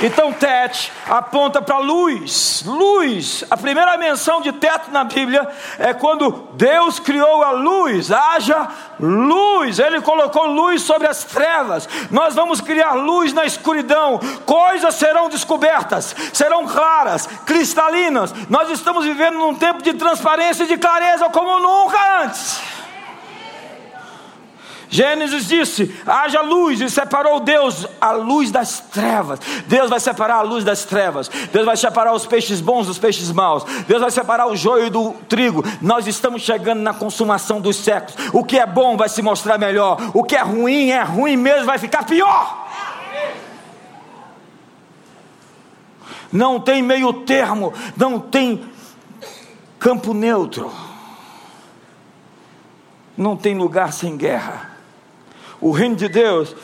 Então, 0.02 0.34
Tete 0.34 0.92
aponta 1.08 1.62
para 1.62 1.78
luz. 1.78 2.64
Luz. 2.66 3.44
A 3.50 3.56
primeira 3.56 3.98
menção 3.98 4.42
de 4.42 4.52
teto 4.52 4.90
na 4.92 5.04
Bíblia 5.04 5.48
é 5.78 5.94
quando 5.94 6.48
Deus 6.54 7.00
criou 7.00 7.44
a 7.44 7.52
luz. 7.52 8.12
Haja 8.12 8.68
luz. 9.00 9.78
Ele 9.78 10.02
colocou 10.02 10.48
luz 10.48 10.82
sobre 10.82 11.08
as 11.08 11.24
trevas. 11.24 11.88
Nós 12.10 12.34
vamos 12.34 12.60
criar 12.62 12.94
luz 12.94 13.32
na 13.32 13.46
escuridão. 13.46 14.20
Coisas 14.46 14.96
serão 14.96 15.30
descobertas, 15.30 16.16
serão 16.34 16.68
claras, 16.68 17.28
cristalinas. 17.46 18.34
Nós 18.50 18.70
estamos 18.70 19.06
vivendo 19.06 19.38
num 19.38 19.56
tempo 19.56 19.84
de 19.84 19.94
transparência 19.94 20.64
e 20.64 20.68
de 20.68 20.78
clareza 20.78 21.30
como 21.30 21.60
nunca 21.60 22.24
antes. 22.24 22.81
Gênesis 24.94 25.48
disse: 25.48 25.96
haja 26.06 26.42
luz, 26.42 26.82
e 26.82 26.90
separou 26.90 27.40
Deus 27.40 27.88
a 28.00 28.12
luz 28.12 28.52
das 28.52 28.82
trevas. 28.82 29.40
Deus 29.66 29.90
vai 29.90 30.02
separar 30.02 30.36
a 30.36 30.42
luz 30.42 30.66
das 30.66 30.84
trevas. 30.84 31.30
Deus 31.30 31.66
vai 31.66 31.78
separar 31.78 32.14
os 32.14 32.26
peixes 32.26 32.60
bons 32.60 32.88
dos 32.88 33.00
peixes 33.00 33.32
maus. 33.32 33.64
Deus 33.88 34.02
vai 34.02 34.12
separar 34.12 34.48
o 34.48 34.56
joio 34.56 34.90
do 34.90 35.14
trigo. 35.30 35.64
Nós 35.82 36.08
estamos 36.08 36.42
chegando 36.42 36.82
na 36.82 36.94
consumação 36.94 37.62
dos 37.62 37.78
séculos. 37.78 38.18
O 38.34 38.44
que 38.44 38.60
é 38.60 38.66
bom 38.66 38.98
vai 38.98 39.08
se 39.08 39.22
mostrar 39.22 39.58
melhor. 39.58 39.98
O 40.14 40.26
que 40.26 40.36
é 40.36 40.42
ruim 40.42 40.90
é 40.90 41.02
ruim 41.02 41.38
mesmo, 41.38 41.68
vai 41.68 41.78
ficar 41.78 42.04
pior. 42.04 42.68
Não 46.34 46.60
tem 46.60 46.82
meio 46.82 47.14
termo, 47.14 47.74
não 47.96 48.20
tem 48.20 48.70
campo 49.80 50.14
neutro. 50.14 50.70
Não 53.18 53.38
tem 53.38 53.58
lugar 53.58 53.94
sem 53.94 54.18
guerra. 54.18 54.71
O 55.62 55.72
reino 55.72 55.96
de 55.96 56.10
Deus 56.10 56.56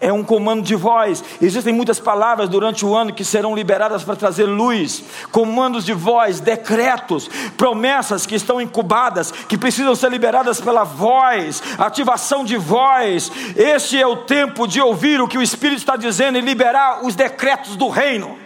é 0.00 0.12
um 0.12 0.22
comando 0.22 0.62
de 0.62 0.76
voz. 0.76 1.24
Existem 1.42 1.74
muitas 1.74 1.98
palavras 1.98 2.48
durante 2.48 2.86
o 2.86 2.94
ano 2.94 3.12
que 3.12 3.24
serão 3.24 3.54
liberadas 3.54 4.04
para 4.04 4.14
trazer 4.14 4.44
luz, 4.44 5.02
comandos 5.32 5.84
de 5.84 5.92
voz, 5.92 6.38
decretos, 6.38 7.28
promessas 7.56 8.24
que 8.24 8.36
estão 8.36 8.60
incubadas, 8.60 9.32
que 9.32 9.58
precisam 9.58 9.94
ser 9.94 10.10
liberadas 10.10 10.60
pela 10.60 10.84
voz, 10.84 11.62
ativação 11.78 12.44
de 12.44 12.56
voz. 12.56 13.30
Este 13.56 14.00
é 14.00 14.06
o 14.06 14.18
tempo 14.18 14.66
de 14.66 14.80
ouvir 14.80 15.20
o 15.20 15.28
que 15.28 15.38
o 15.38 15.42
Espírito 15.42 15.78
está 15.78 15.96
dizendo 15.96 16.38
e 16.38 16.40
liberar 16.40 17.04
os 17.04 17.16
decretos 17.16 17.74
do 17.74 17.88
reino. 17.88 18.38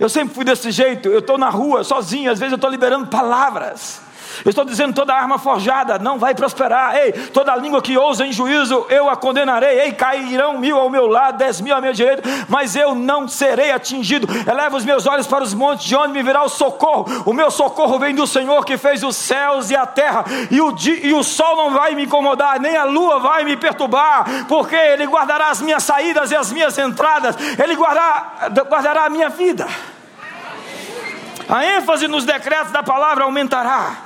Eu 0.00 0.08
sempre 0.08 0.34
fui 0.34 0.44
desse 0.44 0.70
jeito, 0.72 1.08
eu 1.08 1.20
estou 1.20 1.38
na 1.38 1.50
rua 1.50 1.84
sozinho, 1.84 2.30
às 2.30 2.38
vezes 2.38 2.52
eu 2.52 2.56
estou 2.56 2.70
liberando 2.70 3.06
palavras. 3.06 4.03
Eu 4.44 4.50
estou 4.50 4.64
dizendo: 4.64 4.94
toda 4.94 5.14
arma 5.14 5.38
forjada 5.38 5.98
não 5.98 6.18
vai 6.18 6.34
prosperar. 6.34 6.96
Ei, 6.96 7.12
toda 7.12 7.54
língua 7.56 7.82
que 7.82 7.98
ousa 7.98 8.26
em 8.26 8.32
juízo, 8.32 8.86
eu 8.88 9.08
a 9.10 9.16
condenarei. 9.16 9.80
Ei, 9.80 9.92
cairão 9.92 10.58
mil 10.58 10.78
ao 10.78 10.88
meu 10.88 11.06
lado, 11.06 11.38
dez 11.38 11.60
mil 11.60 11.74
ao 11.74 11.82
meu 11.82 11.92
direito, 11.92 12.22
mas 12.48 12.74
eu 12.74 12.94
não 12.94 13.28
serei 13.28 13.72
atingido. 13.72 14.26
Eleva 14.50 14.76
os 14.76 14.84
meus 14.84 15.06
olhos 15.06 15.26
para 15.26 15.44
os 15.44 15.52
montes, 15.52 15.84
de 15.84 15.96
onde 15.96 16.12
me 16.12 16.22
virá 16.22 16.42
o 16.42 16.48
socorro. 16.48 17.06
O 17.26 17.32
meu 17.32 17.50
socorro 17.50 17.98
vem 17.98 18.14
do 18.14 18.26
Senhor 18.26 18.64
que 18.64 18.76
fez 18.76 19.02
os 19.02 19.16
céus 19.16 19.70
e 19.70 19.76
a 19.76 19.86
terra, 19.86 20.24
e 20.50 20.60
o, 20.60 20.74
e 21.02 21.12
o 21.12 21.22
sol 21.22 21.56
não 21.56 21.70
vai 21.72 21.94
me 21.94 22.04
incomodar, 22.04 22.60
nem 22.60 22.76
a 22.76 22.84
lua 22.84 23.18
vai 23.18 23.44
me 23.44 23.56
perturbar, 23.56 24.46
porque 24.48 24.76
Ele 24.76 25.06
guardará 25.06 25.48
as 25.48 25.60
minhas 25.60 25.82
saídas 25.82 26.30
e 26.30 26.36
as 26.36 26.52
minhas 26.52 26.76
entradas, 26.78 27.36
Ele 27.62 27.74
guardará, 27.74 28.50
guardará 28.68 29.04
a 29.06 29.10
minha 29.10 29.28
vida. 29.28 29.66
A 31.48 31.64
ênfase 31.64 32.08
nos 32.08 32.24
decretos 32.24 32.72
da 32.72 32.82
palavra 32.82 33.24
aumentará. 33.24 34.03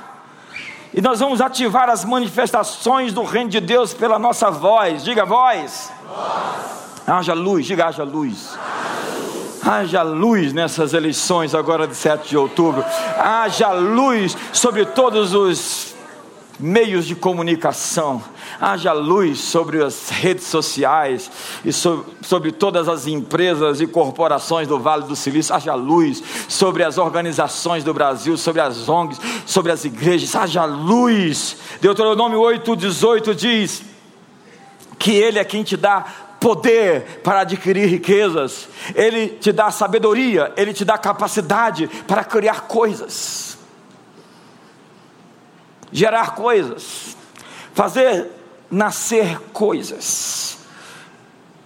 E 0.93 1.01
nós 1.01 1.19
vamos 1.19 1.39
ativar 1.39 1.89
as 1.89 2.03
manifestações 2.03 3.13
do 3.13 3.23
reino 3.23 3.49
de 3.49 3.59
Deus 3.59 3.93
pela 3.93 4.17
nossa 4.17 4.49
voz. 4.49 5.03
Diga 5.03 5.25
voz. 5.25 5.91
voz. 6.07 6.69
Haja 7.07 7.33
luz, 7.33 7.65
diga 7.65 7.87
haja 7.87 8.03
luz. 8.03 8.57
Haja 9.65 10.01
luz 10.01 10.53
nessas 10.53 10.93
eleições 10.93 11.53
agora 11.53 11.87
de 11.87 11.95
7 11.95 12.29
de 12.29 12.37
outubro. 12.37 12.83
Haja 13.17 13.71
luz 13.71 14.35
sobre 14.53 14.85
todos 14.85 15.33
os 15.33 15.95
meios 16.59 17.05
de 17.05 17.15
comunicação. 17.15 18.21
Haja 18.59 18.91
luz 18.91 19.39
sobre 19.39 19.83
as 19.83 20.09
redes 20.09 20.45
sociais 20.45 21.31
e 21.63 21.71
sobre, 21.71 22.11
sobre, 22.21 22.51
todas 22.51 22.89
as 22.89 23.07
empresas 23.07 23.79
e 23.79 23.87
corporações 23.87 24.67
do 24.67 24.77
Vale 24.79 25.03
do 25.03 25.15
Silício. 25.15 25.55
Haja 25.55 25.73
luz 25.73 26.21
sobre 26.47 26.83
as 26.83 26.97
organizações 26.97 27.83
do 27.83 27.93
Brasil, 27.93 28.37
sobre 28.37 28.61
as 28.61 28.89
ONGs, 28.89 29.19
sobre 29.45 29.71
as 29.71 29.85
igrejas. 29.85 30.35
Haja 30.35 30.65
luz. 30.65 31.57
Deuteronômio 31.81 32.39
8, 32.39 32.75
18 32.75 33.33
diz 33.33 33.83
que 34.97 35.11
Ele 35.11 35.39
é 35.39 35.45
quem 35.45 35.63
te 35.63 35.77
dá 35.77 36.05
poder 36.39 37.21
para 37.23 37.41
adquirir 37.41 37.87
riquezas, 37.87 38.69
Ele 38.95 39.27
te 39.27 39.51
dá 39.51 39.69
sabedoria, 39.71 40.53
Ele 40.55 40.73
te 40.73 40.85
dá 40.85 40.97
capacidade 40.97 41.87
para 42.07 42.23
criar 42.23 42.61
coisas, 42.61 43.48
gerar 45.91 46.35
coisas, 46.35 47.15
fazer 47.73 48.27
nascer 48.69 49.39
coisas. 49.53 50.57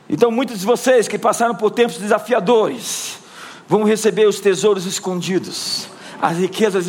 Então, 0.09 0.29
muitos 0.31 0.59
de 0.59 0.65
vocês 0.65 1.07
que 1.07 1.17
passaram 1.17 1.55
por 1.55 1.71
tempos 1.71 1.97
desafiadores 1.97 3.19
vão 3.67 3.83
receber 3.83 4.27
os 4.27 4.39
tesouros 4.39 4.85
escondidos, 4.85 5.87
as 6.21 6.37
riquezas 6.37 6.85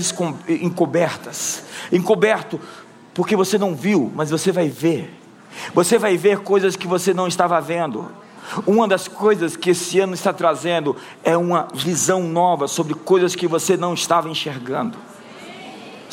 encobertas, 0.49 1.65
encoberto 1.91 2.61
porque 3.13 3.37
você 3.37 3.57
não 3.57 3.75
viu, 3.75 4.13
mas 4.15 4.31
você 4.31 4.51
vai 4.51 4.69
ver 4.69 5.25
você 5.73 5.99
vai 5.99 6.17
ver 6.17 6.41
coisas 6.41 6.77
que 6.77 6.87
você 6.87 7.15
não 7.15 7.27
estava 7.27 7.61
vendo. 7.61 8.11
Uma 8.67 8.87
das 8.87 9.09
coisas 9.09 9.57
que 9.57 9.71
esse 9.71 9.99
ano 10.01 10.15
está 10.15 10.33
trazendo 10.33 10.97
é 11.23 11.37
uma 11.37 11.69
visão 11.73 12.23
nova 12.23 12.69
sobre 12.69 12.95
coisas 12.95 13.35
que 13.35 13.49
você 13.49 13.77
não 13.77 13.95
estava 13.95 14.29
enxergando. 14.29 14.99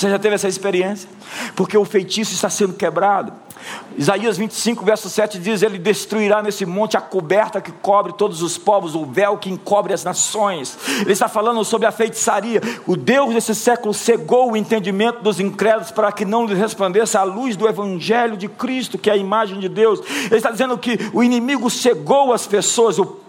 Você 0.01 0.09
já 0.09 0.17
teve 0.17 0.33
essa 0.33 0.47
experiência? 0.47 1.07
Porque 1.55 1.77
o 1.77 1.85
feitiço 1.85 2.33
está 2.33 2.49
sendo 2.49 2.73
quebrado. 2.73 3.31
Isaías 3.95 4.35
25, 4.35 4.83
verso 4.83 5.07
7 5.07 5.37
diz: 5.37 5.61
Ele 5.61 5.77
destruirá 5.77 6.41
nesse 6.41 6.65
monte 6.65 6.97
a 6.97 7.01
coberta 7.01 7.61
que 7.61 7.71
cobre 7.71 8.13
todos 8.13 8.41
os 8.41 8.57
povos, 8.57 8.95
o 8.95 9.05
véu 9.05 9.37
que 9.37 9.51
encobre 9.51 9.93
as 9.93 10.03
nações. 10.03 10.75
Ele 11.01 11.11
está 11.11 11.27
falando 11.27 11.63
sobre 11.63 11.85
a 11.85 11.91
feitiçaria. 11.91 12.59
O 12.87 12.97
Deus 12.97 13.31
desse 13.31 13.53
século 13.53 13.93
cegou 13.93 14.53
o 14.53 14.57
entendimento 14.57 15.21
dos 15.21 15.39
incrédulos 15.39 15.91
para 15.91 16.11
que 16.11 16.25
não 16.25 16.47
lhes 16.47 16.57
resplandeça 16.57 17.19
a 17.19 17.23
luz 17.23 17.55
do 17.55 17.67
Evangelho 17.67 18.35
de 18.35 18.47
Cristo, 18.47 18.97
que 18.97 19.07
é 19.07 19.13
a 19.13 19.17
imagem 19.17 19.59
de 19.59 19.69
Deus. 19.69 19.99
Ele 20.25 20.37
está 20.37 20.49
dizendo 20.49 20.75
que 20.79 20.97
o 21.13 21.21
inimigo 21.21 21.69
cegou 21.69 22.33
as 22.33 22.47
pessoas, 22.47 22.97
o 22.97 23.21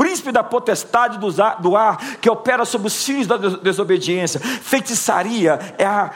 príncipe 0.00 0.32
da 0.32 0.42
potestade 0.42 1.18
do 1.18 1.76
ar, 1.76 1.98
que 2.22 2.30
opera 2.30 2.64
sobre 2.64 2.86
os 2.86 3.04
filhos 3.04 3.26
da 3.26 3.36
desobediência. 3.36 4.40
Feitiçaria 4.40 5.58
é 5.76 5.84
a 5.84 6.10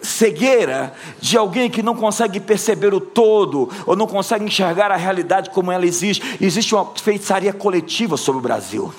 cegueira 0.00 0.94
de 1.20 1.36
alguém 1.36 1.68
que 1.68 1.82
não 1.82 1.94
consegue 1.94 2.40
perceber 2.40 2.94
o 2.94 3.00
todo, 3.00 3.68
ou 3.84 3.94
não 3.94 4.06
consegue 4.06 4.46
enxergar 4.46 4.90
a 4.90 4.96
realidade 4.96 5.50
como 5.50 5.70
ela 5.70 5.84
existe. 5.84 6.38
Existe 6.40 6.74
uma 6.74 6.86
feitiçaria 6.96 7.52
coletiva 7.52 8.16
sobre 8.16 8.38
o 8.38 8.42
Brasil, 8.42 8.94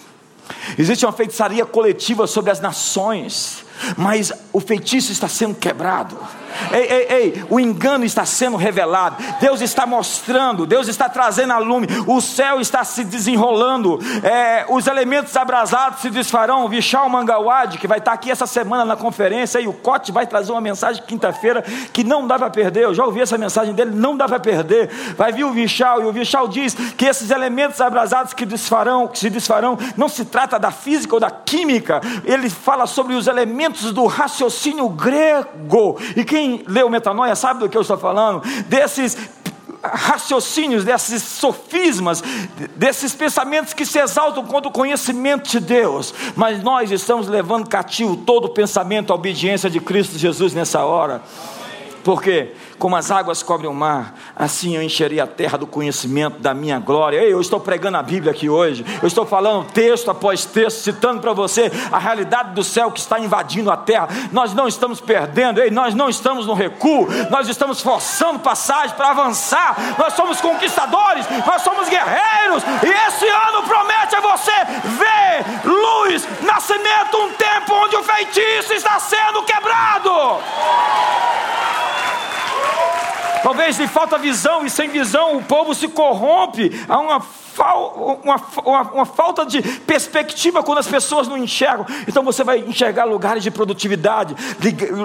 existe 0.78 1.04
uma 1.04 1.12
feitiçaria 1.12 1.65
coletiva 1.65 2.28
sobre 2.28 2.52
as 2.52 2.60
nações, 2.60 3.65
mas 3.98 4.32
o 4.54 4.60
feitiço 4.60 5.12
está 5.12 5.28
sendo 5.28 5.56
quebrado. 5.56 6.17
Ei, 6.72 6.82
ei, 6.82 7.08
ei, 7.10 7.46
o 7.50 7.60
engano 7.60 8.04
está 8.04 8.26
sendo 8.26 8.58
revelado. 8.58 9.15
Deus 9.39 9.62
está 9.62 9.86
mostrando, 9.86 10.65
Deus 10.65 10.88
está 10.88 11.08
trazendo 11.08 11.54
a 11.54 11.58
lume. 11.58 11.88
O 12.06 12.20
céu 12.22 12.60
está 12.60 12.84
se 12.84 13.04
desenrolando. 13.04 14.00
É, 14.24 14.65
os 14.70 14.88
elementos 14.88 15.36
abrasados 15.36 16.02
se 16.02 16.10
desfarão. 16.10 16.67
Vishal 16.67 17.10
Mangawad, 17.10 17.78
que 17.78 17.88
vai 17.88 18.00
estar 18.00 18.13
aqui 18.13 18.30
essa 18.30 18.46
semana 18.46 18.84
na 18.84 18.96
conferência, 18.96 19.60
e 19.60 19.67
o 19.67 19.74
Cote 19.74 20.12
vai 20.12 20.28
trazer 20.28 20.52
uma 20.52 20.62
mensagem 20.62 21.02
quinta-feira 21.06 21.62
que 21.94 22.04
não 22.04 22.28
dá 22.28 22.38
para 22.38 22.50
perder. 22.50 22.84
Eu 22.84 22.94
já 22.94 23.06
ouvi 23.06 23.22
essa 23.22 23.38
mensagem 23.38 23.74
dele, 23.74 23.91
não 23.94 24.17
dá 24.17 24.28
para 24.28 24.39
perder. 24.39 24.89
Vai 25.17 25.32
vir 25.32 25.46
o 25.46 25.52
Vishal, 25.52 26.02
e 26.02 26.06
o 26.06 26.12
Vishal 26.12 26.48
diz 26.48 26.76
que 26.98 27.06
esses 27.06 27.32
elementos 27.32 27.80
abrasados 27.80 28.34
que 28.34 28.46
desfarão, 28.46 29.08
que 29.08 29.20
se 29.20 29.30
desfarão, 29.30 29.78
não 29.96 30.10
se 30.10 30.26
trata 30.26 30.60
da 30.60 30.72
física 30.72 31.15
ou 31.15 31.20
da 31.20 31.32
química. 31.32 32.02
Ele 32.26 32.50
fala 32.50 32.86
sobre 32.86 33.15
os 33.15 33.28
elementos 33.28 33.70
do 33.93 34.05
raciocínio 34.05 34.89
grego. 34.89 35.97
E 36.15 36.25
quem 36.25 36.41
quem 36.41 36.63
leu 36.67 36.89
metanoia 36.89 37.36
sabe 37.36 37.60
do 37.60 37.69
que 37.69 37.77
eu 37.77 37.81
estou 37.81 37.97
falando, 37.97 38.41
desses 38.67 39.17
raciocínios, 39.84 40.84
desses 40.84 41.23
sofismas, 41.23 42.23
desses 42.75 43.13
pensamentos 43.13 43.73
que 43.73 43.86
se 43.86 43.99
exaltam 43.99 44.45
contra 44.45 44.69
o 44.69 44.71
conhecimento 44.71 45.49
de 45.49 45.60
Deus, 45.60 46.13
mas 46.36 46.62
nós 46.62 46.91
estamos 46.91 47.27
levando 47.27 47.67
cativo 47.67 48.15
todo 48.15 48.45
o 48.45 48.49
pensamento 48.49 49.12
à 49.12 49.15
obediência 49.15 49.69
de 49.69 49.79
Cristo 49.79 50.17
Jesus 50.17 50.53
nessa 50.53 50.84
hora. 50.84 51.21
Porque 52.03 52.53
como 52.79 52.95
as 52.95 53.11
águas 53.11 53.43
cobrem 53.43 53.69
o 53.69 53.73
mar, 53.73 54.15
assim 54.35 54.75
eu 54.75 54.81
encherei 54.81 55.19
a 55.19 55.27
terra 55.27 55.57
do 55.57 55.67
conhecimento 55.67 56.39
da 56.39 56.53
minha 56.53 56.79
glória. 56.79 57.17
Ei, 57.17 57.31
eu 57.31 57.39
estou 57.39 57.59
pregando 57.59 57.97
a 57.97 58.03
Bíblia 58.03 58.31
aqui 58.31 58.49
hoje. 58.49 58.83
Eu 59.01 59.07
estou 59.07 59.25
falando 59.25 59.67
texto 59.71 60.09
após 60.09 60.45
texto, 60.45 60.79
citando 60.79 61.21
para 61.21 61.33
você 61.33 61.71
a 61.91 61.99
realidade 61.99 62.53
do 62.53 62.63
céu 62.63 62.91
que 62.91 62.99
está 62.99 63.19
invadindo 63.19 63.71
a 63.71 63.77
terra. 63.77 64.07
Nós 64.31 64.53
não 64.53 64.67
estamos 64.67 64.99
perdendo, 64.99 65.61
ei, 65.61 65.69
nós 65.69 65.93
não 65.93 66.09
estamos 66.09 66.47
no 66.47 66.53
recuo, 66.53 67.07
nós 67.29 67.47
estamos 67.47 67.81
forçando 67.81 68.39
passagem 68.39 68.95
para 68.95 69.11
avançar. 69.11 69.75
Nós 69.97 70.13
somos 70.13 70.41
conquistadores, 70.41 71.25
nós 71.45 71.61
somos 71.61 71.87
guerreiros, 71.87 72.63
e 72.83 73.07
esse 73.07 73.27
ano 73.27 73.63
promete 73.63 74.15
a 74.15 74.21
você 74.21 74.51
ver 74.97 75.69
luz, 75.69 76.27
nascimento, 76.41 77.17
um 77.17 77.33
tempo 77.33 77.73
onde 77.73 77.95
o 77.95 78.03
feitiço 78.03 78.73
está 78.73 78.99
sendo 78.99 79.43
quebrado. 79.43 80.41
Talvez 83.43 83.77
lhe 83.77 83.88
falta 83.88 84.17
visão, 84.17 84.65
e 84.65 84.69
sem 84.69 84.89
visão 84.89 85.38
o 85.38 85.43
povo 85.43 85.73
se 85.73 85.88
corrompe. 85.88 86.71
Há 86.88 86.99
uma 86.99 87.21
uma, 87.60 88.41
uma, 88.65 88.82
uma, 88.93 89.06
falta 89.06 89.45
de 89.45 89.62
perspectiva 89.62 90.63
quando 90.63 90.77
as 90.77 90.88
pessoas 90.88 91.27
não 91.27 91.38
enxergam. 91.38 91.86
Então 92.08 92.23
você 92.23 92.43
vai 92.43 92.60
enxergar 92.60 93.04
lugares 93.06 93.43
de 93.43 93.51
produtividade, 93.51 94.36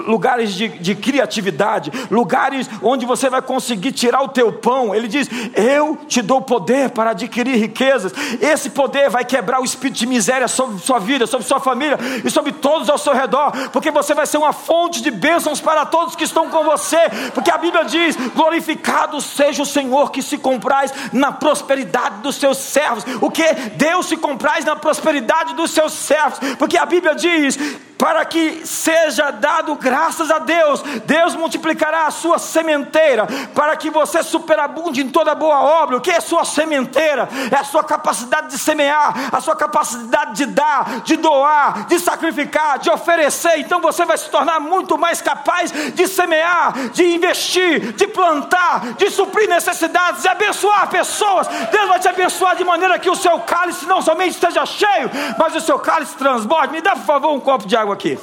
lugares 0.07 0.55
de, 0.55 0.68
de, 0.68 0.94
criatividade, 0.94 1.90
lugares 2.11 2.68
onde 2.83 3.05
você 3.05 3.29
vai 3.29 3.42
conseguir 3.42 3.92
tirar 3.92 4.22
o 4.22 4.29
teu 4.29 4.53
pão. 4.53 4.94
Ele 4.94 5.09
diz: 5.09 5.29
Eu 5.55 5.96
te 6.07 6.22
dou 6.22 6.40
poder 6.40 6.90
para 6.90 7.11
adquirir 7.11 7.57
riquezas. 7.57 8.12
Esse 8.40 8.70
poder 8.70 9.11
vai 9.11 9.25
quebrar 9.25 9.61
o 9.61 9.64
espírito 9.64 9.99
de 9.99 10.07
miséria 10.07 10.49
sobre 10.49 10.79
sua 10.79 10.99
vida, 10.99 11.27
sobre 11.27 11.46
sua 11.46 11.61
família 11.61 11.99
e 12.25 12.31
sobre 12.31 12.53
todos 12.53 12.88
ao 12.88 12.99
seu 12.99 13.14
redor, 13.14 13.53
porque 13.72 13.90
você 13.90 14.14
vai 14.14 14.27
ser 14.27 14.38
uma 14.38 14.53
fonte 14.53 15.03
de 15.03 15.11
bênçãos 15.11 15.61
para 15.61 15.85
todos 15.85 16.14
que 16.14 16.25
estão 16.25 16.49
com 16.49 16.64
você. 16.64 16.99
Porque 17.35 17.51
a 17.51 17.59
Bíblia 17.59 17.85
diz: 17.85 18.16
Glorificado 18.35 19.21
seja 19.21 19.62
o 19.62 19.67
Senhor 19.67 20.11
que 20.11 20.23
se 20.23 20.39
compraz 20.39 20.93
na 21.12 21.33
prosperidade 21.33 22.23
dos 22.23 22.37
seus 22.37 22.59
servos. 22.59 23.05
O 23.21 23.31
que? 23.31 23.53
Deus 23.77 24.07
se 24.07 24.17
compraz 24.17 24.65
na 24.65 24.77
prosperidade 24.77 25.55
dos 25.55 25.71
seus 25.71 25.93
servos, 25.93 26.39
porque 26.59 26.77
a 26.77 26.87
Bíblia 26.87 27.15
diz 27.15 27.59
para 27.98 28.24
que 28.24 28.66
seja 28.66 29.30
dado 29.30 29.74
graças 29.76 30.30
a 30.30 30.38
Deus. 30.38 30.82
Deus 31.04 31.35
multiplicará 31.35 32.06
a 32.06 32.11
sua 32.11 32.38
sementeira, 32.38 33.26
para 33.54 33.76
que 33.76 33.90
você 33.90 34.22
superabunde 34.22 35.03
em 35.03 35.09
toda 35.09 35.34
boa 35.34 35.61
obra. 35.61 35.97
O 35.97 36.01
que 36.01 36.11
é 36.11 36.20
sua 36.20 36.44
sementeira? 36.44 37.28
É 37.51 37.57
a 37.57 37.64
sua 37.64 37.84
capacidade 37.84 38.49
de 38.49 38.59
semear, 38.59 39.14
a 39.32 39.40
sua 39.40 39.57
capacidade 39.57 40.34
de 40.34 40.47
dar, 40.47 41.01
de 41.03 41.16
doar, 41.16 41.86
de 41.86 41.99
sacrificar, 41.99 42.78
de 42.78 42.90
oferecer. 42.90 43.59
Então 43.59 43.80
você 43.80 44.05
vai 44.05 44.18
se 44.18 44.30
tornar 44.30 44.61
muito 44.61 44.99
mais 44.99 45.20
capaz 45.20 45.70
de 45.70 46.09
semear, 46.09 46.90
de 46.92 47.14
investir, 47.14 47.92
de 47.92 48.07
plantar, 48.07 48.94
de 48.94 49.11
suprir 49.11 49.49
necessidades, 49.49 50.22
de 50.22 50.28
abençoar 50.28 50.88
pessoas. 50.88 51.47
Deus 51.70 51.88
vai 51.88 51.99
te 51.99 52.09
abençoar 52.09 52.57
de 52.57 52.64
maneira 52.64 52.99
que 52.99 53.11
o 53.11 53.16
seu 53.16 53.38
cálice 53.40 53.86
não 53.86 54.03
somente 54.03 54.32
esteja 54.32 54.66
cheio, 54.66 55.11
mas 55.38 55.55
o 55.55 55.61
seu 55.61 55.78
cálice 55.78 56.16
transborde. 56.16 56.72
Me 56.72 56.80
dá, 56.80 56.92
por 56.92 57.05
favor, 57.05 57.32
um 57.32 57.40
copo 57.40 57.66
de 57.66 57.76
água 57.76 57.86
aqui. 57.93 58.18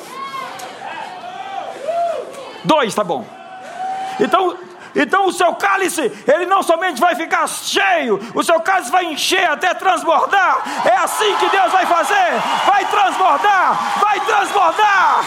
Dois, 2.63 2.93
tá 2.93 3.03
bom. 3.03 3.25
Então, 4.19 4.57
então 4.95 5.25
o 5.27 5.31
seu 5.31 5.53
cálice, 5.55 6.01
ele 6.27 6.45
não 6.45 6.61
somente 6.61 7.01
vai 7.01 7.15
ficar 7.15 7.47
cheio, 7.47 8.19
o 8.35 8.43
seu 8.43 8.59
cálice 8.61 8.91
vai 8.91 9.05
encher 9.05 9.49
até 9.49 9.73
transbordar. 9.73 10.63
É 10.85 10.95
assim 10.97 11.35
que 11.37 11.49
Deus 11.49 11.71
vai 11.71 11.85
fazer. 11.85 12.41
Vai 12.65 12.85
transbordar, 12.85 13.99
vai 13.99 14.19
transbordar. 14.21 15.23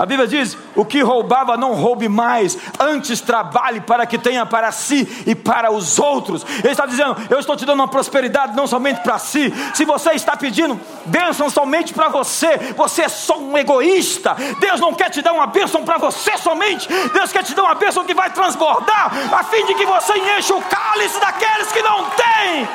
A 0.00 0.06
Bíblia 0.06 0.26
diz: 0.26 0.56
o 0.74 0.82
que 0.82 1.02
roubava 1.02 1.58
não 1.58 1.74
roube 1.74 2.08
mais, 2.08 2.56
antes 2.78 3.20
trabalhe 3.20 3.82
para 3.82 4.06
que 4.06 4.16
tenha 4.16 4.46
para 4.46 4.72
si 4.72 5.06
e 5.26 5.34
para 5.34 5.70
os 5.70 5.98
outros. 5.98 6.42
Ele 6.60 6.70
está 6.70 6.86
dizendo: 6.86 7.14
eu 7.28 7.38
estou 7.38 7.54
te 7.54 7.66
dando 7.66 7.80
uma 7.80 7.88
prosperidade 7.88 8.56
não 8.56 8.66
somente 8.66 9.02
para 9.02 9.18
si. 9.18 9.52
Se 9.74 9.84
você 9.84 10.12
está 10.12 10.34
pedindo 10.38 10.80
bênção 11.04 11.50
somente 11.50 11.92
para 11.92 12.08
você, 12.08 12.56
você 12.74 13.02
é 13.02 13.08
só 13.10 13.36
um 13.38 13.58
egoísta. 13.58 14.34
Deus 14.58 14.80
não 14.80 14.94
quer 14.94 15.10
te 15.10 15.20
dar 15.20 15.34
uma 15.34 15.46
bênção 15.46 15.84
para 15.84 15.98
você 15.98 16.34
somente, 16.38 16.88
Deus 17.12 17.30
quer 17.30 17.42
te 17.42 17.54
dar 17.54 17.64
uma 17.64 17.74
bênção 17.74 18.02
que 18.02 18.14
vai 18.14 18.30
transbordar, 18.30 19.12
a 19.34 19.44
fim 19.44 19.66
de 19.66 19.74
que 19.74 19.84
você 19.84 20.14
enche 20.16 20.54
o 20.54 20.62
cálice 20.62 21.20
daqueles 21.20 21.70
que 21.70 21.82
não 21.82 22.06
têm. 22.06 22.68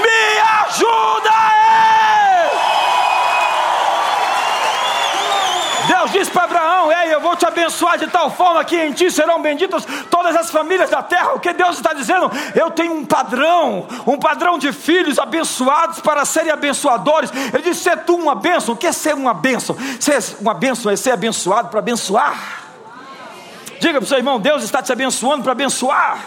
Me 0.00 0.40
ajuda 0.64 1.57
Deus 5.88 6.12
disse 6.12 6.30
para 6.30 6.44
Abraão: 6.44 6.92
Ei, 6.92 7.14
eu 7.14 7.20
vou 7.20 7.34
te 7.34 7.46
abençoar 7.46 7.98
de 7.98 8.06
tal 8.08 8.30
forma 8.30 8.62
que 8.62 8.76
em 8.76 8.92
ti 8.92 9.10
serão 9.10 9.40
benditas 9.40 9.86
todas 10.10 10.36
as 10.36 10.50
famílias 10.50 10.90
da 10.90 11.02
terra. 11.02 11.32
O 11.32 11.40
que 11.40 11.52
Deus 11.54 11.76
está 11.76 11.94
dizendo? 11.94 12.30
Eu 12.54 12.70
tenho 12.70 12.92
um 12.92 13.06
padrão, 13.06 13.88
um 14.06 14.18
padrão 14.18 14.58
de 14.58 14.70
filhos 14.70 15.18
abençoados 15.18 16.00
para 16.00 16.26
serem 16.26 16.52
abençoadores. 16.52 17.30
Ele 17.54 17.62
disse: 17.62 17.84
Ser 17.84 18.04
tu 18.04 18.14
uma 18.16 18.34
bênção. 18.34 18.74
O 18.74 18.76
que 18.76 18.86
é 18.86 18.92
ser 18.92 19.14
uma 19.14 19.32
bênção? 19.32 19.74
Ser 19.98 20.22
uma 20.40 20.52
bênção 20.52 20.92
é 20.92 20.96
ser 20.96 21.12
abençoado 21.12 21.68
para 21.70 21.78
abençoar. 21.78 22.64
Diga 23.80 23.94
para 23.94 24.04
o 24.04 24.06
seu 24.06 24.18
irmão: 24.18 24.38
Deus 24.38 24.62
está 24.62 24.82
te 24.82 24.92
abençoando 24.92 25.42
para 25.42 25.52
abençoar. 25.52 26.18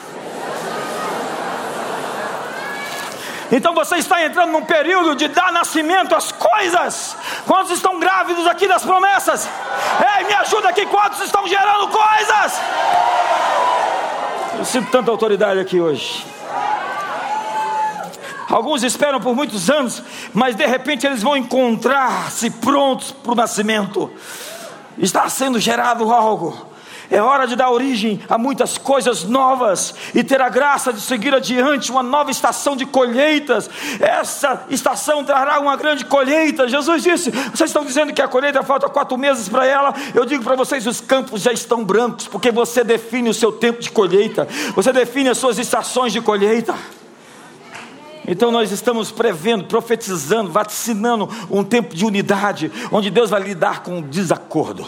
Então 3.51 3.73
você 3.73 3.97
está 3.97 4.23
entrando 4.23 4.51
num 4.51 4.63
período 4.63 5.13
de 5.13 5.27
dar 5.27 5.51
nascimento 5.51 6.15
às 6.15 6.31
coisas. 6.31 7.17
Quantos 7.45 7.71
estão 7.71 7.99
grávidos 7.99 8.47
aqui 8.47 8.65
das 8.65 8.83
promessas? 8.83 9.47
Ei, 10.17 10.23
me 10.23 10.33
ajuda 10.33 10.69
aqui, 10.69 10.85
quantos 10.85 11.19
estão 11.19 11.45
gerando 11.45 11.89
coisas? 11.89 12.61
Eu 14.57 14.63
sinto 14.63 14.89
tanta 14.89 15.11
autoridade 15.11 15.59
aqui 15.59 15.81
hoje. 15.81 16.25
Alguns 18.49 18.83
esperam 18.83 19.19
por 19.19 19.35
muitos 19.35 19.69
anos, 19.69 20.01
mas 20.33 20.55
de 20.55 20.65
repente 20.65 21.05
eles 21.05 21.21
vão 21.21 21.35
encontrar-se 21.35 22.49
prontos 22.49 23.11
para 23.11 23.31
o 23.31 23.35
nascimento. 23.35 24.11
Está 24.97 25.27
sendo 25.29 25.59
gerado 25.59 26.11
algo 26.11 26.70
é 27.11 27.21
hora 27.21 27.45
de 27.45 27.57
dar 27.57 27.69
origem 27.69 28.21
a 28.29 28.37
muitas 28.37 28.77
coisas 28.77 29.25
novas 29.25 29.93
e 30.15 30.23
ter 30.23 30.41
a 30.41 30.47
graça 30.47 30.93
de 30.93 31.01
seguir 31.01 31.35
adiante 31.35 31.91
uma 31.91 32.01
nova 32.01 32.31
estação 32.31 32.73
de 32.73 32.85
colheitas. 32.85 33.69
Essa 33.99 34.65
estação 34.69 35.21
trará 35.21 35.59
uma 35.59 35.75
grande 35.75 36.05
colheita. 36.05 36.69
Jesus 36.69 37.03
disse: 37.03 37.29
Vocês 37.29 37.69
estão 37.69 37.83
dizendo 37.83 38.13
que 38.13 38.21
a 38.21 38.29
colheita 38.29 38.63
falta 38.63 38.87
quatro 38.87 39.17
meses 39.17 39.49
para 39.49 39.65
ela. 39.65 39.93
Eu 40.15 40.23
digo 40.25 40.41
para 40.41 40.55
vocês: 40.55 40.87
os 40.87 41.01
campos 41.01 41.41
já 41.41 41.51
estão 41.51 41.83
brancos, 41.83 42.29
porque 42.29 42.49
você 42.49 42.81
define 42.81 43.29
o 43.29 43.33
seu 43.33 43.51
tempo 43.51 43.81
de 43.81 43.91
colheita, 43.91 44.47
você 44.73 44.93
define 44.93 45.27
as 45.27 45.37
suas 45.37 45.59
estações 45.59 46.13
de 46.13 46.21
colheita. 46.21 46.73
Então 48.25 48.51
nós 48.51 48.71
estamos 48.71 49.11
prevendo, 49.11 49.65
profetizando, 49.65 50.49
vaticinando 50.49 51.27
um 51.49 51.61
tempo 51.61 51.93
de 51.93 52.05
unidade, 52.05 52.71
onde 52.89 53.09
Deus 53.09 53.29
vai 53.29 53.41
lidar 53.41 53.83
com 53.83 53.99
o 53.99 54.01
desacordo 54.01 54.85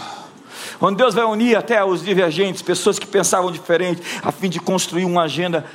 onde 0.86 0.98
Deus 0.98 1.16
vai 1.16 1.24
unir 1.24 1.56
até 1.56 1.84
os 1.84 2.04
divergentes, 2.04 2.62
pessoas 2.62 3.00
que 3.00 3.08
pensavam 3.08 3.50
diferente, 3.50 4.02
a 4.22 4.34
fim 4.34 4.50
de 4.50 4.60
construir 4.60 5.06
uma 5.06 5.24
agenda 5.24 5.66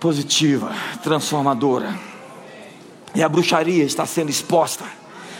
positiva, 0.00 0.72
transformadora. 1.04 1.96
E 3.14 3.22
a 3.22 3.28
bruxaria 3.28 3.84
está 3.84 4.04
sendo 4.04 4.28
exposta, 4.28 4.84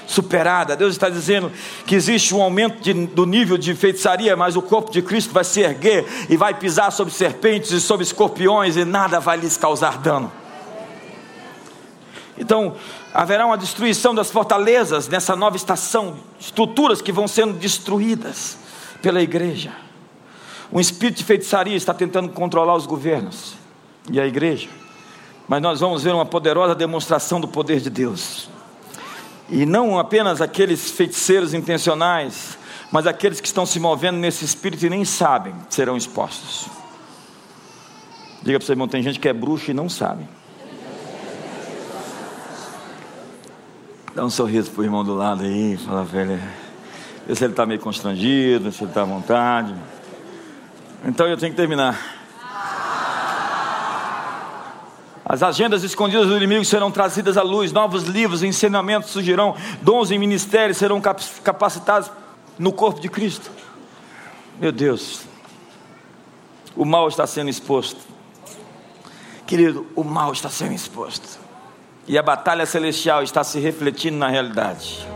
superada. 0.06 0.76
Deus 0.76 0.92
está 0.92 1.08
dizendo 1.08 1.50
que 1.84 1.96
existe 1.96 2.32
um 2.36 2.40
aumento 2.40 2.80
de, 2.80 2.94
do 3.06 3.26
nível 3.26 3.58
de 3.58 3.74
feitiçaria, 3.74 4.36
mas 4.36 4.54
o 4.54 4.62
corpo 4.62 4.92
de 4.92 5.02
Cristo 5.02 5.34
vai 5.34 5.42
se 5.42 5.60
erguer 5.60 6.06
e 6.30 6.36
vai 6.36 6.54
pisar 6.54 6.92
sobre 6.92 7.12
serpentes 7.12 7.72
e 7.72 7.80
sobre 7.80 8.04
escorpiões 8.04 8.76
e 8.76 8.84
nada 8.84 9.18
vai 9.18 9.36
lhes 9.36 9.56
causar 9.56 9.98
dano. 9.98 10.30
Então, 12.38 12.76
haverá 13.16 13.46
uma 13.46 13.56
destruição 13.56 14.14
das 14.14 14.30
fortalezas 14.30 15.08
nessa 15.08 15.34
nova 15.34 15.56
estação, 15.56 16.18
estruturas 16.38 17.00
que 17.00 17.10
vão 17.10 17.26
sendo 17.26 17.54
destruídas 17.54 18.58
pela 19.00 19.22
igreja. 19.22 19.72
Um 20.70 20.78
espírito 20.78 21.16
de 21.16 21.24
feitiçaria 21.24 21.74
está 21.74 21.94
tentando 21.94 22.28
controlar 22.28 22.74
os 22.74 22.84
governos 22.84 23.54
e 24.10 24.20
a 24.20 24.26
igreja, 24.26 24.68
mas 25.48 25.62
nós 25.62 25.80
vamos 25.80 26.02
ver 26.02 26.12
uma 26.12 26.26
poderosa 26.26 26.74
demonstração 26.74 27.40
do 27.40 27.48
poder 27.48 27.80
de 27.80 27.88
Deus. 27.88 28.50
E 29.48 29.64
não 29.64 29.98
apenas 29.98 30.42
aqueles 30.42 30.90
feiticeiros 30.90 31.54
intencionais, 31.54 32.58
mas 32.92 33.06
aqueles 33.06 33.40
que 33.40 33.46
estão 33.46 33.64
se 33.64 33.80
movendo 33.80 34.18
nesse 34.18 34.44
espírito 34.44 34.84
e 34.84 34.90
nem 34.90 35.06
sabem 35.06 35.54
serão 35.70 35.96
expostos. 35.96 36.66
Diga 38.42 38.58
para 38.58 38.64
o 38.64 38.66
seu 38.66 38.74
irmão: 38.74 38.86
tem 38.86 39.02
gente 39.02 39.18
que 39.18 39.26
é 39.28 39.32
bruxa 39.32 39.70
e 39.70 39.74
não 39.74 39.88
sabe. 39.88 40.28
Dá 44.16 44.24
um 44.24 44.30
sorriso 44.30 44.70
pro 44.70 44.82
irmão 44.82 45.04
do 45.04 45.14
lado 45.14 45.44
aí, 45.44 45.76
fala, 45.76 46.02
velho. 46.02 46.42
Vê 47.26 47.34
se 47.34 47.44
ele 47.44 47.52
está 47.52 47.66
meio 47.66 47.78
constrangido, 47.78 48.72
se 48.72 48.82
ele 48.82 48.90
está 48.90 49.02
à 49.02 49.04
vontade. 49.04 49.74
Então 51.04 51.28
eu 51.28 51.36
tenho 51.36 51.52
que 51.52 51.56
terminar. 51.58 52.00
As 55.22 55.42
agendas 55.42 55.82
escondidas 55.82 56.28
do 56.28 56.34
inimigo 56.34 56.64
serão 56.64 56.90
trazidas 56.90 57.36
à 57.36 57.42
luz, 57.42 57.72
novos 57.72 58.04
livros 58.04 58.42
ensinamentos 58.42 59.10
surgirão, 59.10 59.54
dons 59.82 60.10
e 60.10 60.16
ministérios 60.16 60.78
serão 60.78 60.98
capacitados 60.98 62.10
no 62.58 62.72
corpo 62.72 63.00
de 63.00 63.10
Cristo. 63.10 63.50
Meu 64.58 64.72
Deus, 64.72 65.24
o 66.74 66.86
mal 66.86 67.06
está 67.08 67.26
sendo 67.26 67.50
exposto. 67.50 68.00
Querido, 69.46 69.86
o 69.94 70.02
mal 70.02 70.32
está 70.32 70.48
sendo 70.48 70.72
exposto. 70.72 71.44
E 72.08 72.16
a 72.16 72.22
batalha 72.22 72.66
celestial 72.66 73.22
está 73.22 73.42
se 73.42 73.58
refletindo 73.58 74.16
na 74.16 74.28
realidade. 74.28 75.06